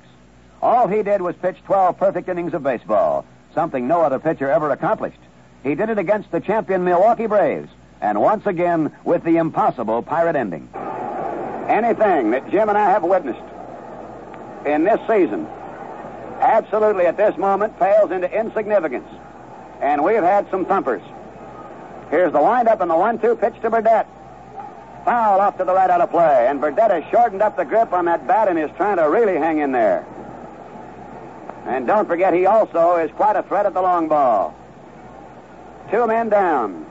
[0.62, 4.70] All he did was pitch 12 perfect innings of baseball, something no other pitcher ever
[4.70, 5.18] accomplished.
[5.62, 7.70] He did it against the champion Milwaukee Braves,
[8.01, 10.68] and once again with the impossible pirate ending.
[11.68, 13.40] Anything that Jim and I have witnessed
[14.66, 15.46] in this season
[16.40, 19.09] absolutely at this moment pales into insignificance.
[19.81, 21.03] And we've had some thumpers.
[22.11, 24.07] Here's the windup and the one-two pitch to Burdette.
[25.05, 27.92] Foul off to the right out of play, and Burdette has shortened up the grip
[27.92, 30.05] on that bat and is trying to really hang in there.
[31.71, 34.57] And don't forget, he also is quite a threat at the long ball.
[35.89, 36.85] Two men down.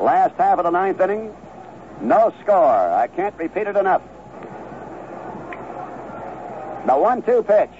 [0.00, 1.32] Last half of the ninth inning,
[2.00, 2.92] no score.
[2.92, 4.02] I can't repeat it enough.
[6.84, 7.70] The one-two pitch.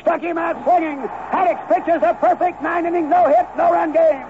[0.00, 1.00] Stuck him out swinging.
[1.30, 4.26] Haddix pitches a perfect nine innings, no hit, no run game.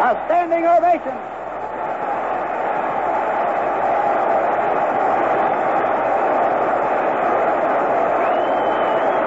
[0.00, 1.16] A standing ovation.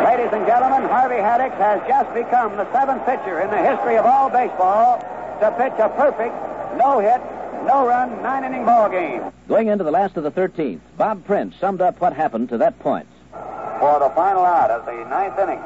[0.06, 4.06] Ladies and gentlemen, Harvey Haddix has just become the seventh pitcher in the history of
[4.06, 5.00] all baseball
[5.41, 6.36] to pitch a perfect,
[6.78, 7.19] no hit,
[7.65, 9.24] no run, nine inning ball game.
[9.48, 12.78] Going into the last of the 13th, Bob Prince summed up what happened to that
[12.78, 13.08] point.
[13.32, 15.58] For the final out of the ninth inning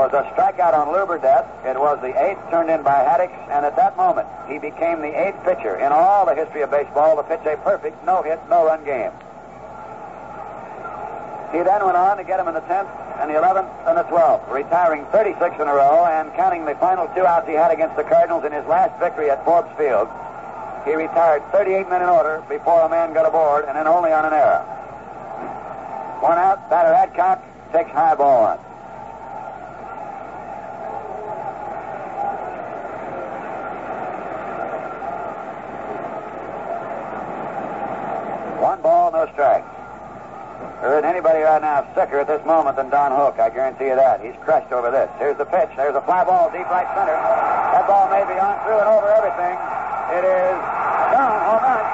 [0.00, 3.76] was a strikeout on Lou It was the eighth turned in by Haddix, and at
[3.76, 7.44] that moment, he became the eighth pitcher in all the history of baseball to pitch
[7.44, 9.12] a perfect no hit, no run game.
[11.54, 12.90] He then went on to get him in the 10th
[13.22, 17.06] and the 11th and the 12th, retiring 36 in a row and counting the final
[17.14, 20.08] two outs he had against the Cardinals in his last victory at Forbes Field.
[20.84, 24.24] He retired 38 men in order before a man got aboard and then only on
[24.24, 24.66] an error.
[26.26, 27.40] One out, batter Adcock
[27.70, 28.58] takes high ball on.
[38.60, 39.83] One ball, no strikes.
[40.80, 43.38] There isn't anybody right now sicker at this moment than Don Hoak.
[43.38, 44.20] I guarantee you that.
[44.20, 45.08] He's crushed over this.
[45.18, 45.70] Here's the pitch.
[45.76, 47.16] There's a fly ball deep right center.
[47.16, 49.56] That ball may be on through and over everything.
[50.12, 50.56] It is
[51.12, 51.40] gone.
[51.48, 51.84] Home run.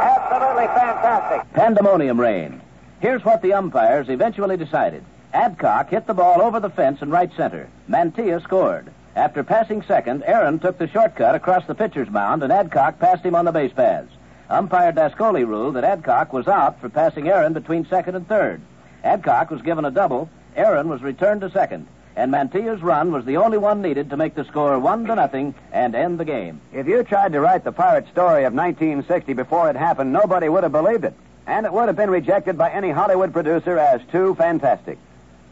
[0.00, 1.52] Absolutely fantastic.
[1.52, 2.60] Pandemonium reigned.
[3.00, 5.04] Here's what the umpires eventually decided.
[5.32, 7.68] Adcock hit the ball over the fence in right center.
[7.88, 8.90] Mantilla scored.
[9.16, 13.34] After passing second, Aaron took the shortcut across the pitcher's mound, and Adcock passed him
[13.34, 14.10] on the base paths.
[14.50, 18.60] Umpire Dascoli ruled that Adcock was out for passing Aaron between second and third.
[19.04, 20.28] Adcock was given a double.
[20.56, 21.86] Aaron was returned to second.
[22.16, 25.54] And Mantilla's run was the only one needed to make the score one to nothing
[25.70, 26.60] and end the game.
[26.72, 30.64] If you tried to write the pirate story of 1960 before it happened, nobody would
[30.64, 31.14] have believed it.
[31.46, 34.98] And it would have been rejected by any Hollywood producer as too fantastic.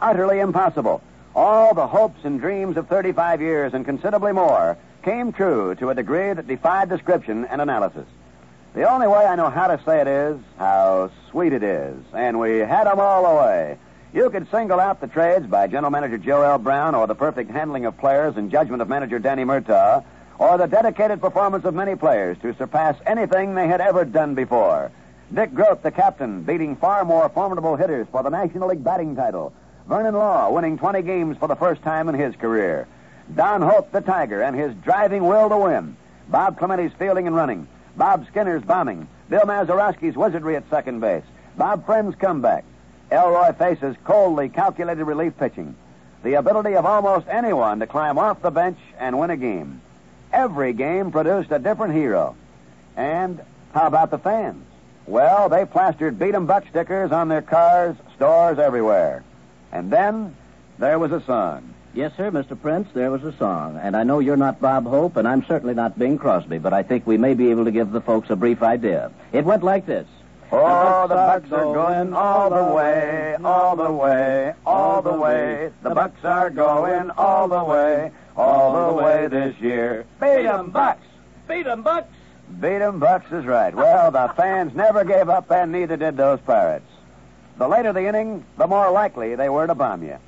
[0.00, 1.02] Utterly impossible.
[1.36, 5.94] All the hopes and dreams of 35 years and considerably more came true to a
[5.94, 8.06] degree that defied description and analysis.
[8.74, 11.96] The only way I know how to say it is how sweet it is.
[12.12, 13.78] And we had 'em all the way.
[14.12, 16.58] You could single out the trades by General Manager Joe L.
[16.58, 20.02] Brown, or the perfect handling of players and judgment of manager Danny Murtaugh,
[20.38, 24.90] or the dedicated performance of many players to surpass anything they had ever done before.
[25.32, 29.52] Dick Groat, the captain, beating far more formidable hitters for the National League batting title.
[29.86, 32.86] Vernon Law winning 20 games for the first time in his career.
[33.34, 35.96] Don Hoak, the Tiger, and his driving will to win.
[36.28, 37.66] Bob Clemente's fielding and running.
[37.98, 39.08] Bob Skinner's bombing.
[39.28, 41.24] Bill Mazeroski's wizardry at second base.
[41.56, 42.64] Bob Friend's comeback.
[43.10, 45.74] Elroy Face's coldly calculated relief pitching.
[46.22, 49.80] The ability of almost anyone to climb off the bench and win a game.
[50.32, 52.36] Every game produced a different hero.
[52.96, 53.40] And
[53.74, 54.64] how about the fans?
[55.06, 59.24] Well, they plastered beat 'em buck stickers on their cars, stores, everywhere.
[59.72, 60.36] And then
[60.78, 61.74] there was a song.
[61.98, 62.56] Yes, sir, Mr.
[62.56, 63.76] Prince, there was a song.
[63.82, 66.84] And I know you're not Bob Hope, and I'm certainly not Bing Crosby, but I
[66.84, 69.10] think we may be able to give the folks a brief idea.
[69.32, 70.06] It went like this.
[70.52, 75.72] Oh, the Bucks are going all the way, all the way, all the way.
[75.82, 80.04] The Bucks are going all the way, all the way this year.
[80.20, 81.04] Beat 'em, Bucks!
[81.48, 82.14] Beat 'em, Bucks!
[82.60, 83.74] Beat 'em, Bucks is right.
[83.74, 86.92] Well, the fans never gave up, and neither did those Pirates.
[87.56, 90.18] The later the inning, the more likely they were to bomb you.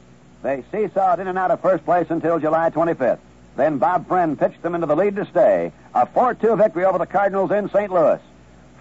[0.43, 3.19] They seesawed in and out of first place until July 25th.
[3.57, 5.73] Then Bob Friend pitched them into the lead to stay.
[5.95, 7.93] A 4-2 victory over the Cardinals in St.
[7.93, 8.21] Louis.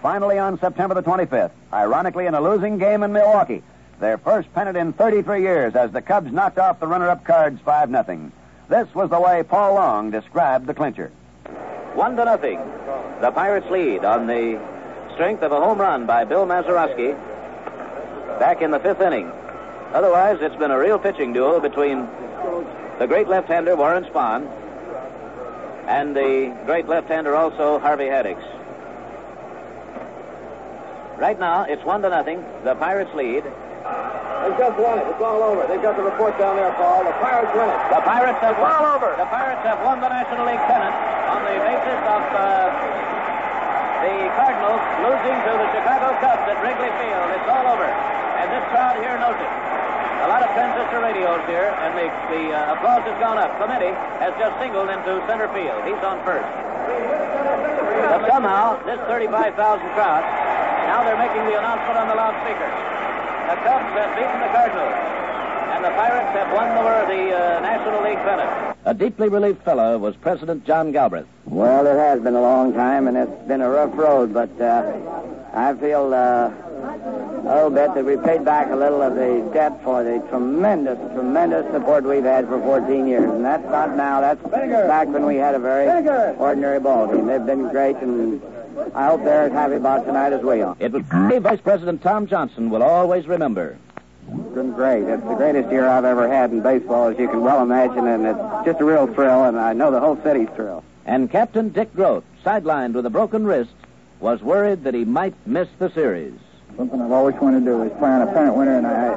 [0.00, 3.62] Finally, on September the 25th, ironically in a losing game in Milwaukee,
[3.98, 8.30] their first pennant in 33 years as the Cubs knocked off the runner-up Cards 5-0.
[8.70, 11.08] This was the way Paul Long described the clincher.
[11.94, 12.58] One to nothing.
[13.20, 14.58] The Pirates lead on the
[15.12, 17.18] strength of a home run by Bill Mazeroski
[18.38, 19.30] back in the fifth inning.
[19.92, 22.06] Otherwise, it's been a real pitching duel between
[22.98, 24.46] the great left-hander Warren Spahn
[25.90, 28.38] and the great left-hander also Harvey Haddix.
[31.18, 32.44] Right now, it's one to nothing.
[32.62, 33.42] The Pirates lead.
[33.42, 35.10] They've just won it.
[35.10, 35.66] It's all over.
[35.66, 37.02] They've got the report down there, Paul.
[37.02, 37.80] The Pirates win it.
[37.90, 39.10] The Pirates have It's all over.
[39.18, 40.94] The Pirates have won the National League pennant
[41.34, 42.70] on the basis of uh,
[44.06, 47.28] the Cardinals losing to the Chicago Cubs at Wrigley Field.
[47.36, 49.79] It's all over, and this crowd here knows it.
[50.20, 53.56] A lot of transistor radios here, and the, the uh, applause has gone up.
[53.56, 53.88] Clemente
[54.20, 55.80] has just singled into center field.
[55.88, 56.44] He's on first.
[58.12, 59.56] But somehow, this 35,000
[59.96, 60.22] crowd,
[60.88, 62.68] now they're making the announcement on the loudspeaker.
[63.48, 64.94] The Cubs have beaten the Cardinals,
[65.72, 68.76] and the Pirates have won the, the uh, National League pennant.
[68.84, 71.26] A deeply relieved fellow was President John Galbreath.
[71.46, 74.92] Well, it has been a long time, and it's been a rough road, but uh,
[75.54, 76.52] I feel uh,
[77.42, 80.18] Oh, a little bit that we paid back a little of the debt for the
[80.28, 83.24] tremendous, tremendous support we've had for 14 years.
[83.30, 85.86] And that's not now, that's back when we had a very
[86.36, 87.26] ordinary ball team.
[87.26, 88.42] They've been great, and
[88.94, 90.76] I hope they're as happy about tonight as we are.
[90.78, 93.78] It will be Vice President Tom Johnson will always remember.
[94.28, 95.04] It's been great.
[95.04, 98.26] It's the greatest year I've ever had in baseball, as you can well imagine, and
[98.26, 100.84] it's just a real thrill, and I know the whole city's thrilled.
[101.06, 103.72] And Captain Dick Groat, sidelined with a broken wrist,
[104.20, 106.34] was worried that he might miss the series.
[106.80, 109.12] Something I've always wanted to do is play on a pennant winner, and I,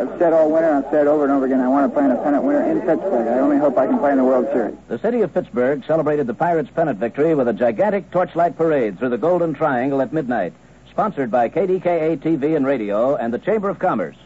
[0.00, 2.12] I've said all winter, I've said over and over again, I want to play on
[2.12, 3.26] a pennant winner in Pittsburgh.
[3.26, 4.76] I only hope I can play in the World Series.
[4.86, 9.08] The city of Pittsburgh celebrated the Pirates' pennant victory with a gigantic torchlight parade through
[9.08, 10.52] the Golden Triangle at midnight,
[10.92, 14.16] sponsored by KDKA TV and radio and the Chamber of Commerce.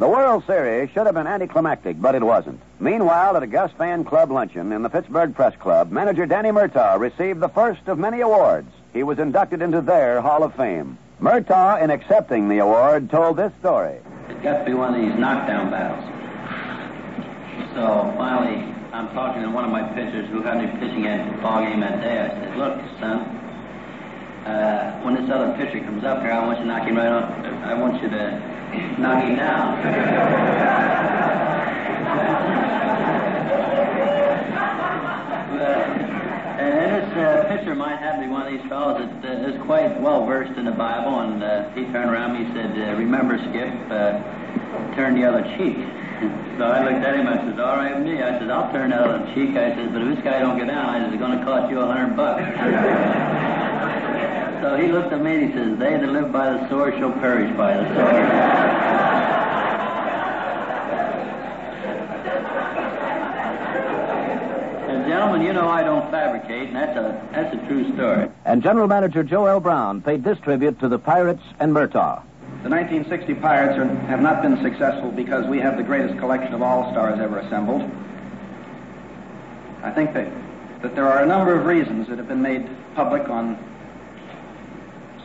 [0.00, 2.60] The World Series should have been anticlimactic, but it wasn't.
[2.80, 6.98] Meanwhile, at a Gus Fan Club luncheon in the Pittsburgh Press Club, manager Danny Murtaugh
[6.98, 8.68] received the first of many awards.
[8.92, 10.98] He was inducted into their Hall of Fame.
[11.22, 14.00] Murtaugh, in accepting the award, told this story.
[14.28, 16.02] It's got to be one of these knockdown battles.
[17.76, 18.58] So finally,
[18.92, 21.78] I'm talking to one of my pitchers who had me pitching at the ball game
[21.78, 22.18] that day.
[22.18, 23.20] I said, "Look, son,
[24.50, 27.06] uh, when this other pitcher comes up here, I want you to knock him right
[27.06, 27.22] on.
[27.62, 28.40] I want you to
[28.98, 29.78] knock him down."
[37.16, 40.26] uh, pitcher might have to be one of these fellows that uh, is quite well
[40.26, 41.20] versed in the Bible.
[41.20, 44.20] And uh, he turned around and he said, uh, "Remember, Skip, uh,
[44.94, 45.76] turn the other cheek."
[46.58, 47.28] so I looked at him.
[47.28, 50.02] I said, "All right me." I said, "I'll turn the other cheek." I said, "But
[50.02, 52.16] if this guy don't get down, I said, it's going to cost you a hundred
[52.16, 52.42] bucks."
[54.62, 57.12] so he looked at me and he says, "They that live by the sword shall
[57.12, 59.02] perish by the sword."
[64.92, 68.28] And gentlemen, you know I don't fabricate, and that's a that's a true story.
[68.44, 69.60] And General Manager Joe L.
[69.60, 72.24] Brown paid this tribute to the Pirates and Murtaugh.
[72.64, 76.62] The 1960 Pirates are, have not been successful because we have the greatest collection of
[76.62, 77.88] all-stars ever assembled.
[79.84, 80.28] I think that,
[80.82, 83.56] that there are a number of reasons that have been made public on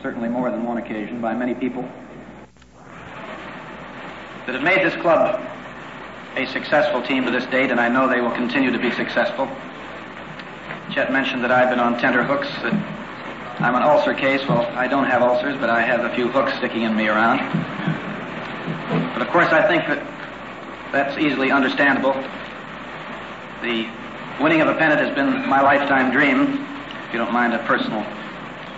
[0.00, 1.82] certainly more than one occasion by many people
[4.46, 5.40] that have made this club
[6.36, 9.48] a successful team to this date, and I know they will continue to be successful.
[10.90, 12.72] Chet mentioned that I've been on tenter hooks, that
[13.60, 14.46] I'm an ulcer case.
[14.48, 17.38] Well, I don't have ulcers, but I have a few hooks sticking in me around.
[19.12, 20.06] But of course, I think that
[20.92, 22.12] that's easily understandable.
[23.62, 23.88] The
[24.40, 26.64] winning of a pennant has been my lifetime dream,
[27.06, 28.06] if you don't mind a personal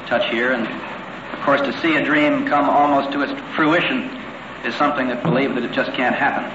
[0.07, 0.53] touch here.
[0.53, 4.19] And of course, to see a dream come almost to its fruition
[4.65, 6.51] is something that believe that it just can't happen.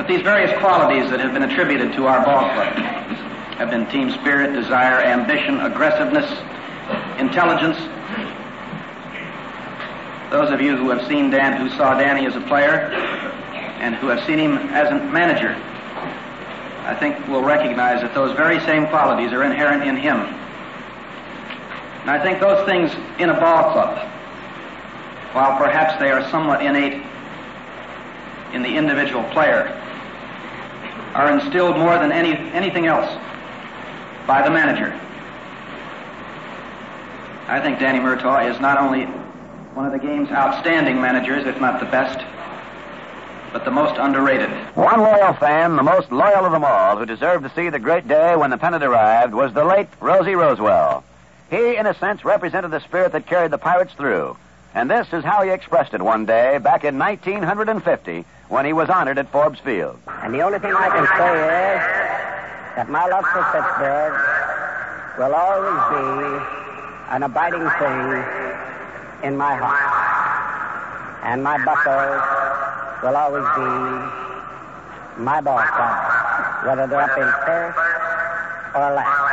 [0.00, 2.72] But these various qualities that have been attributed to our ball club
[3.58, 6.24] have been team spirit, desire, ambition, aggressiveness,
[7.18, 7.76] intelligence.
[10.30, 12.88] Those of you who have seen Dan, who saw Danny as a player,
[13.84, 15.54] and who have seen him as a manager,
[16.86, 20.16] I think will recognize that those very same qualities are inherent in him.
[22.00, 23.98] And I think those things in a ball club,
[25.34, 27.02] while perhaps they are somewhat innate
[28.54, 29.76] in the individual player,
[31.14, 33.10] are instilled more than any, anything else
[34.26, 34.98] by the manager.
[37.48, 39.06] I think Danny Murtaugh is not only
[39.74, 42.24] one of the game's outstanding managers, if not the best,
[43.52, 44.50] but the most underrated.
[44.76, 48.06] One loyal fan, the most loyal of them all, who deserved to see the great
[48.06, 51.02] day when the pennant arrived, was the late Rosie Rowswell.
[51.50, 54.36] He, in a sense, represented the spirit that carried the Pirates through.
[54.72, 58.90] And this is how he expressed it one day back in 1950 when he was
[58.90, 59.96] honored at Forbes Field.
[60.22, 61.80] And the only thing I can say is
[62.76, 64.14] that my love for Pittsburgh
[65.18, 66.04] will always be
[67.14, 68.00] an abiding thing
[69.22, 71.22] in my heart.
[71.22, 72.22] And my buckles
[73.02, 77.78] will always be my ball club, whether they're up in first
[78.74, 79.30] or last.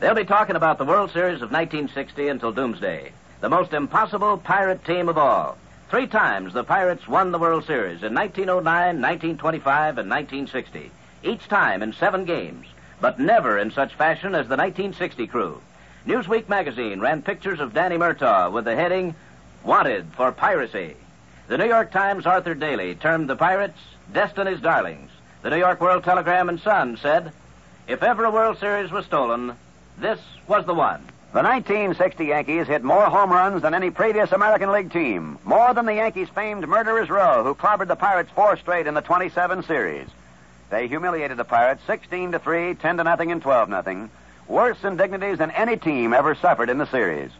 [0.00, 3.12] They'll be talking about the World Series of 1960 until doomsday.
[3.40, 5.56] The most impossible pirate team of all.
[5.88, 8.64] Three times the Pirates won the World Series in 1909,
[9.00, 10.90] 1925, and 1960.
[11.22, 12.66] Each time in seven games,
[13.00, 15.62] but never in such fashion as the 1960 crew.
[16.06, 19.14] Newsweek magazine ran pictures of Danny Murtaugh with the heading,
[19.64, 20.96] Wanted for Piracy.
[21.48, 23.80] The New York Times Arthur Daley termed the Pirates
[24.12, 25.10] Destiny's Darlings.
[25.40, 27.32] The New York World Telegram and Sun said,
[27.88, 29.56] If ever a World Series was stolen,
[29.96, 31.06] this was the one.
[31.32, 35.86] The 1960 Yankees hit more home runs than any previous American League team, more than
[35.86, 40.08] the Yankees' famed Murderers Row, who clobbered the Pirates four straight in the 27 series.
[40.70, 44.10] They humiliated the Pirates 16 to 3, 10 to nothing, and 12 nothing.
[44.48, 47.30] Worse indignities than any team ever suffered in the series.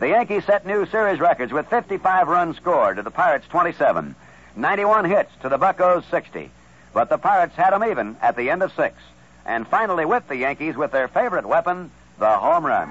[0.00, 4.16] The Yankees set new series records with 55 runs scored to the Pirates 27,
[4.56, 6.50] 91 hits to the Buckos 60.
[6.92, 8.96] But the Pirates had them even at the end of six,
[9.44, 12.90] and finally whipped the Yankees with their favorite weapon, the home run.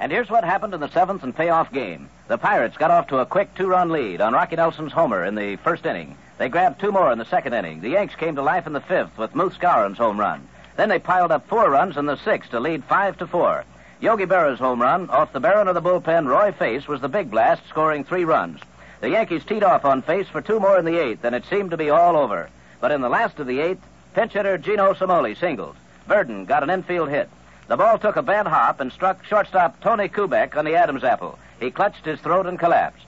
[0.00, 2.08] And here's what happened in the seventh and payoff game.
[2.28, 5.56] The Pirates got off to a quick two-run lead on Rocky Nelson's homer in the
[5.56, 6.16] first inning.
[6.36, 7.80] They grabbed two more in the second inning.
[7.80, 10.46] The Yanks came to life in the fifth with Moose Skowron's home run.
[10.76, 13.64] Then they piled up four runs in the sixth to lead five to four.
[14.00, 17.30] Yogi Berra's home run off the Baron of the bullpen, Roy Face, was the big
[17.30, 18.60] blast, scoring three runs.
[19.00, 21.70] The Yankees teed off on Face for two more in the eighth, and it seemed
[21.70, 22.50] to be all over.
[22.80, 23.80] But in the last of the eighth,
[24.14, 25.76] pinch hitter Gino Cimoli singled.
[26.08, 27.28] Virdon got an infield hit.
[27.66, 31.38] The ball took a bad hop and struck shortstop Tony Kubek on the Adam's apple.
[31.60, 33.06] He clutched his throat and collapsed.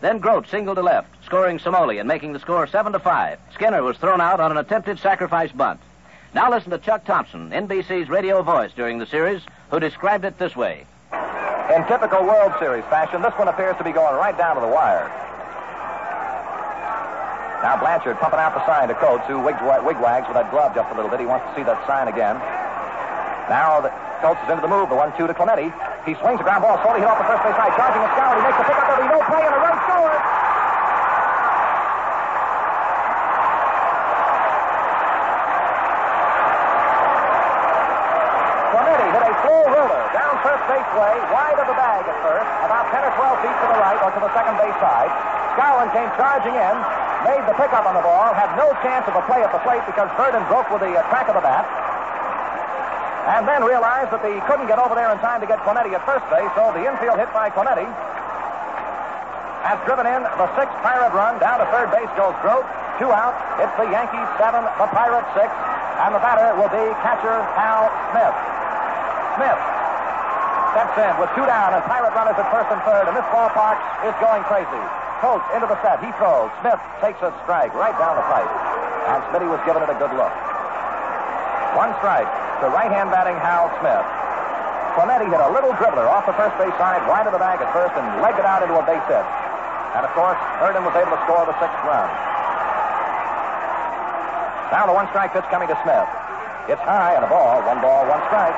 [0.00, 3.38] Then Groat singled to left, scoring Cimoli and making the score seven to five.
[3.54, 5.80] Skinner was thrown out on an attempted sacrifice bunt.
[6.34, 10.54] Now listen to Chuck Thompson, NBC's radio voice during the series, who described it this
[10.54, 10.86] way.
[11.74, 14.68] In typical World Series fashion, this one appears to be going right down to the
[14.68, 15.10] wire.
[17.64, 20.94] Now Blanchard pumping out the sign to Coates, who wigwags with that glove just a
[20.94, 21.20] little bit.
[21.20, 22.36] He wants to see that sign again.
[23.48, 23.90] Now the,
[24.20, 25.72] Coates is into the move, the one-two to Clemente.
[26.04, 28.32] He swings the ground ball, slowly hit off the first base side, charging a scout.
[28.36, 28.84] He makes the pickup.
[28.86, 30.20] There'll be no play, and a run scored.
[38.72, 42.48] Clemente hit a slow roller down first base way, wide of the bag at first,
[42.68, 45.10] about 10 or 12 feet to the right or to the second base side.
[45.56, 46.76] Skowron came charging in,
[47.24, 49.84] made the pickup on the ball, had no chance of a play at the plate
[49.88, 51.64] because Virdon broke with the uh, crack of the bat.
[53.26, 56.02] And then realized that he couldn't get over there in time to get Clemente at
[56.06, 57.86] first base, so the infield hit by Clemente
[59.66, 61.42] has driven in the sixth Pirate run.
[61.42, 62.62] Down to third base goes Groat.
[63.02, 63.34] Two out.
[63.58, 65.50] It's the Yankees seven, the Pirates six,
[66.06, 68.36] and the batter will be catcher Hal Smith.
[69.34, 69.60] Smith
[70.70, 73.76] steps in with two down and Pirate runners at first and third, and this ballpark
[74.06, 75.05] is going crazy.
[75.24, 76.02] Coates into the set.
[76.04, 76.52] He throws.
[76.60, 78.48] Smith takes a strike right down the pipe.
[79.08, 80.34] And Smitty was giving it a good look.
[81.78, 82.28] One strike
[82.60, 84.04] to right-hand batting Hal Smith.
[84.96, 87.68] Clemente hit a little dribbler off the first base side, wide of the bag at
[87.72, 89.24] first, and legged it out into a base hit.
[89.96, 92.08] And of course, Virdon was able to score the sixth run.
[94.72, 96.08] Now the one strike pitch coming to Smith.
[96.68, 97.62] It's high and a ball.
[97.64, 98.56] One ball, one strike.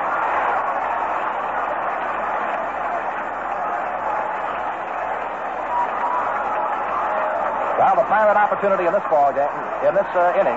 [8.08, 9.52] Pirate opportunity in this ball game,
[9.84, 10.56] in this uh, inning,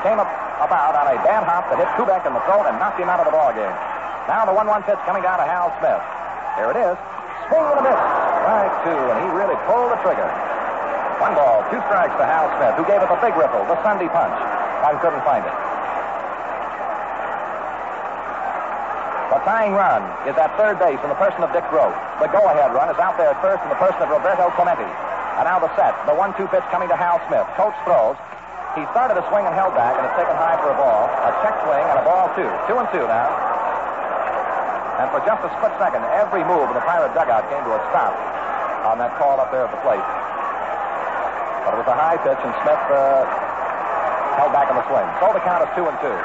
[0.00, 0.32] came up
[0.64, 3.20] about on a bad hop that hit Kubek in the throat and knocked him out
[3.20, 3.76] of the ball game.
[4.24, 6.00] Now the 1-1 pitch coming down to Hal Smith.
[6.56, 6.96] There it is.
[7.52, 8.00] Swing and a miss.
[8.00, 10.24] Strike two, and he really pulled the trigger.
[11.20, 14.08] One ball, two strikes to Hal Smith, who gave it the big ripple, the Sunday
[14.08, 15.56] punch, and couldn't find it.
[19.36, 21.92] The tying run is at third base in the person of Dick Groat.
[22.24, 24.88] The go-ahead run is out there at first in the person of Roberto Clemente.
[25.36, 25.92] And now the set.
[26.08, 27.44] The one-two pitch coming to Hal Smith.
[27.60, 28.16] Coates throws.
[28.72, 31.08] He started a swing and held back, and it's taken high for a ball.
[31.08, 32.48] A check swing and a ball two.
[32.68, 33.28] Two and two now.
[35.00, 37.80] And for just a split second, every move in the Pirate dugout came to a
[37.92, 38.16] stop
[38.88, 40.04] on that call up there at the plate.
[41.64, 43.24] But it was a high pitch, and Smith uh,
[44.40, 45.04] held back on the swing.
[45.20, 46.16] So the count is two and two.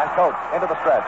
[0.00, 1.04] And Coates into the stretch.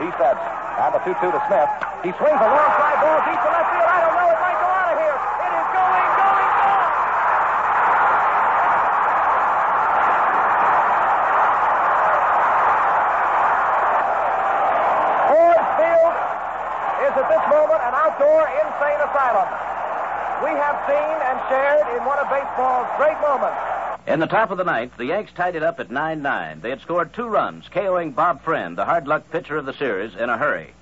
[0.00, 0.40] He sets.
[0.72, 1.68] And the 2 2 to Smith.
[2.00, 3.86] He swings a long fly ball deep to left field.
[3.92, 4.30] I don't know.
[4.32, 5.18] It might go out of here.
[5.20, 6.80] It is going, going, going.
[15.28, 16.14] Forbes Field
[17.04, 19.48] is at this moment an outdoor insane asylum.
[20.42, 23.56] We have seen and shared in one of baseball's great moments.
[24.06, 26.60] In the top of the ninth, the Yanks tied it up at 9 9.
[26.60, 30.16] They had scored two runs, KOing Bob Friend, the hard luck pitcher of the series,
[30.16, 30.72] in a hurry.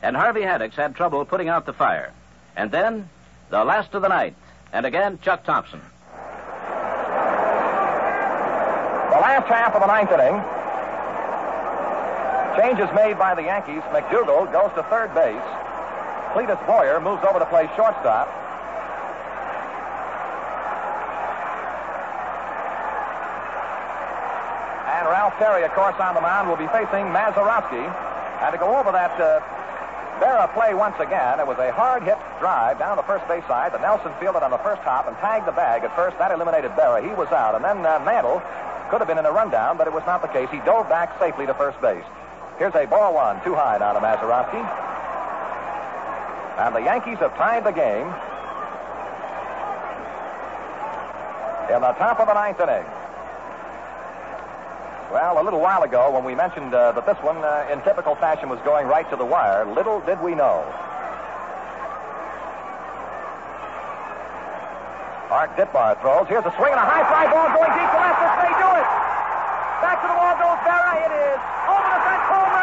[0.00, 2.12] And Harvey Haddix had trouble putting out the fire.
[2.56, 3.10] And then,
[3.50, 4.36] the last of the ninth,
[4.72, 5.80] and again, Chuck Thompson.
[9.12, 10.40] The last half of the ninth inning.
[12.56, 13.82] Changes made by the Yankees.
[13.92, 15.40] McDougal goes to third base.
[16.32, 18.28] Cletus Boyer moves over to play shortstop.
[24.88, 25.08] And
[25.38, 27.84] Terry, of course, on the mound will be facing Mazeroski.
[28.42, 32.78] And to go over that uh, play once again, it was a hard hit drive
[32.78, 35.52] down the first base side The Nelson fielded on the first hop and tagged the
[35.52, 36.18] bag at first.
[36.18, 37.02] That eliminated Berra.
[37.02, 37.54] He was out.
[37.54, 38.42] And then uh, Mantle
[38.90, 40.48] could have been in a rundown, but it was not the case.
[40.50, 42.04] He dove back safely to first base.
[42.58, 44.62] Here's a ball one, too high now to Mazeroski.
[46.58, 48.06] And the Yankees have tied the game
[51.74, 52.84] in the top of the ninth inning.
[55.12, 58.16] Well, a little while ago, when we mentioned uh, that this one, uh, in typical
[58.16, 60.64] fashion, was going right to the wire, little did we know.
[65.28, 66.24] Art Ditmar throws.
[66.32, 68.24] Here's a swing and a high fly ball going deep to left.
[68.24, 68.88] This may do it.
[69.84, 71.04] Back to the wall goes Berra.
[71.04, 72.61] It is over the fence, homer,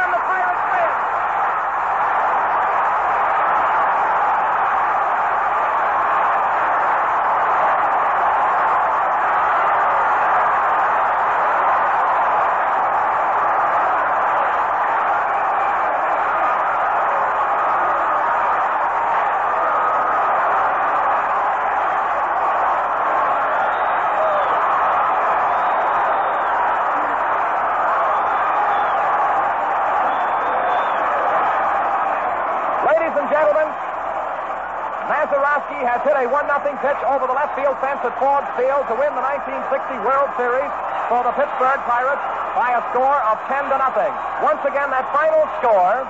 [36.40, 40.00] One nothing pitch over the left field fence at Forbes Field to win the 1960
[40.08, 40.72] World Series
[41.12, 42.24] for the Pittsburgh Pirates
[42.56, 44.08] by a score of 10 to nothing.
[44.40, 46.08] Once again, that final score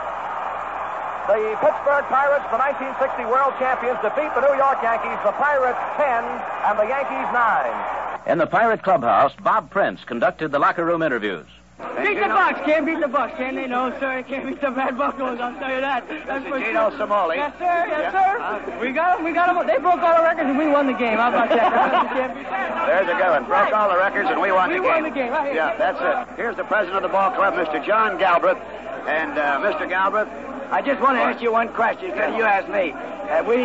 [1.26, 6.06] the Pittsburgh Pirates, the 1960 World Champions, defeat the New York Yankees, the Pirates 10
[6.06, 8.30] and the Yankees 9.
[8.30, 11.50] In the Pirate Clubhouse, Bob Prince conducted the locker room interviews.
[11.80, 12.60] Beat the Bucks.
[12.66, 13.66] Can't beat the Bucks, can they?
[13.66, 14.22] No, sir.
[14.28, 15.40] Can't beat the Bad Buffaloes.
[15.40, 16.04] I'll tell you that.
[16.28, 17.00] That's for Gino sure.
[17.00, 17.36] Cimoli.
[17.38, 17.86] Yes, sir.
[17.88, 18.66] Yes, Yeah.
[18.66, 18.80] sir.
[18.82, 19.26] We got them.
[19.26, 19.66] We got them.
[19.66, 21.18] They broke all the records and we won the game.
[21.18, 22.12] How about that?
[22.12, 22.86] Can't beat that.
[22.86, 23.46] There's a good one.
[23.46, 25.32] Broke all the records and we won We the won the game.
[25.32, 25.56] Right here.
[25.56, 26.36] Yeah, that's it.
[26.36, 27.84] Here's the president of the ball club, Mr.
[27.86, 28.60] John Galbreath.
[29.08, 29.88] And uh, Mr.
[29.90, 30.28] Galbreath,
[30.72, 32.92] I just want to ask you one question because you asked me.
[33.32, 33.56] Have we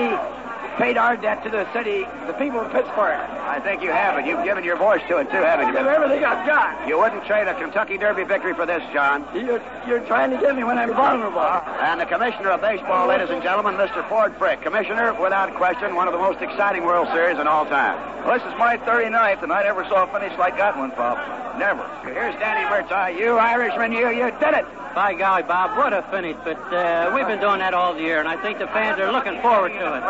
[0.76, 3.20] paid our debt to the city, the people of Pittsburgh?
[3.44, 4.26] I think you have it.
[4.26, 5.78] You've given your voice to it too, haven't you?
[5.78, 6.88] Everything I've got.
[6.88, 9.26] You wouldn't trade a Kentucky Derby victory for this, John.
[9.34, 11.40] You're, you're trying to get me when I'm vulnerable.
[11.40, 14.06] And the commissioner of baseball, ladies and gentlemen, Mr.
[14.08, 14.62] Ford Frick.
[14.62, 17.96] Commissioner, without question, one of the most exciting World Series in all time.
[18.24, 21.18] Well, this is my 39th, and I never saw a finish like that one, Pop.
[21.58, 21.86] Never.
[22.04, 23.18] Here's Danny Murtaugh.
[23.18, 24.66] You Irishman, you, you did it.
[24.94, 26.36] By golly, Bob, what a finish.
[26.44, 29.10] But uh, we've been doing that all the year, and I think the fans are
[29.10, 30.02] looking forward to it.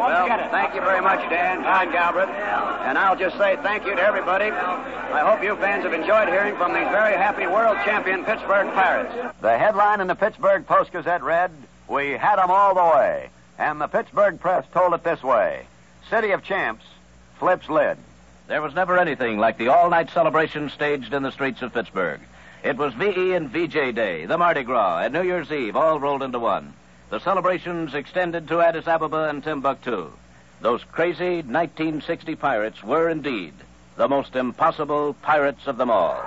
[0.00, 2.28] Well, thank you very much, Dan, John Galbreath.
[2.86, 4.50] And I'll just say thank you to everybody.
[4.50, 9.34] I hope you fans have enjoyed hearing from these very happy world champion Pittsburgh Pirates.
[9.40, 11.50] The headline in the Pittsburgh Post Gazette read,
[11.88, 13.30] We had 'em all the way.
[13.58, 15.66] And the Pittsburgh Press told it this way
[16.08, 16.84] City of Champs
[17.38, 17.98] flips lid.
[18.50, 22.20] There was never anything like the all night celebration staged in the streets of Pittsburgh.
[22.64, 26.24] It was VE and VJ Day, the Mardi Gras, and New Year's Eve all rolled
[26.24, 26.72] into one.
[27.10, 30.10] The celebrations extended to Addis Ababa and Timbuktu.
[30.60, 33.54] Those crazy 1960 pirates were indeed
[33.94, 36.20] the most impossible pirates of them all.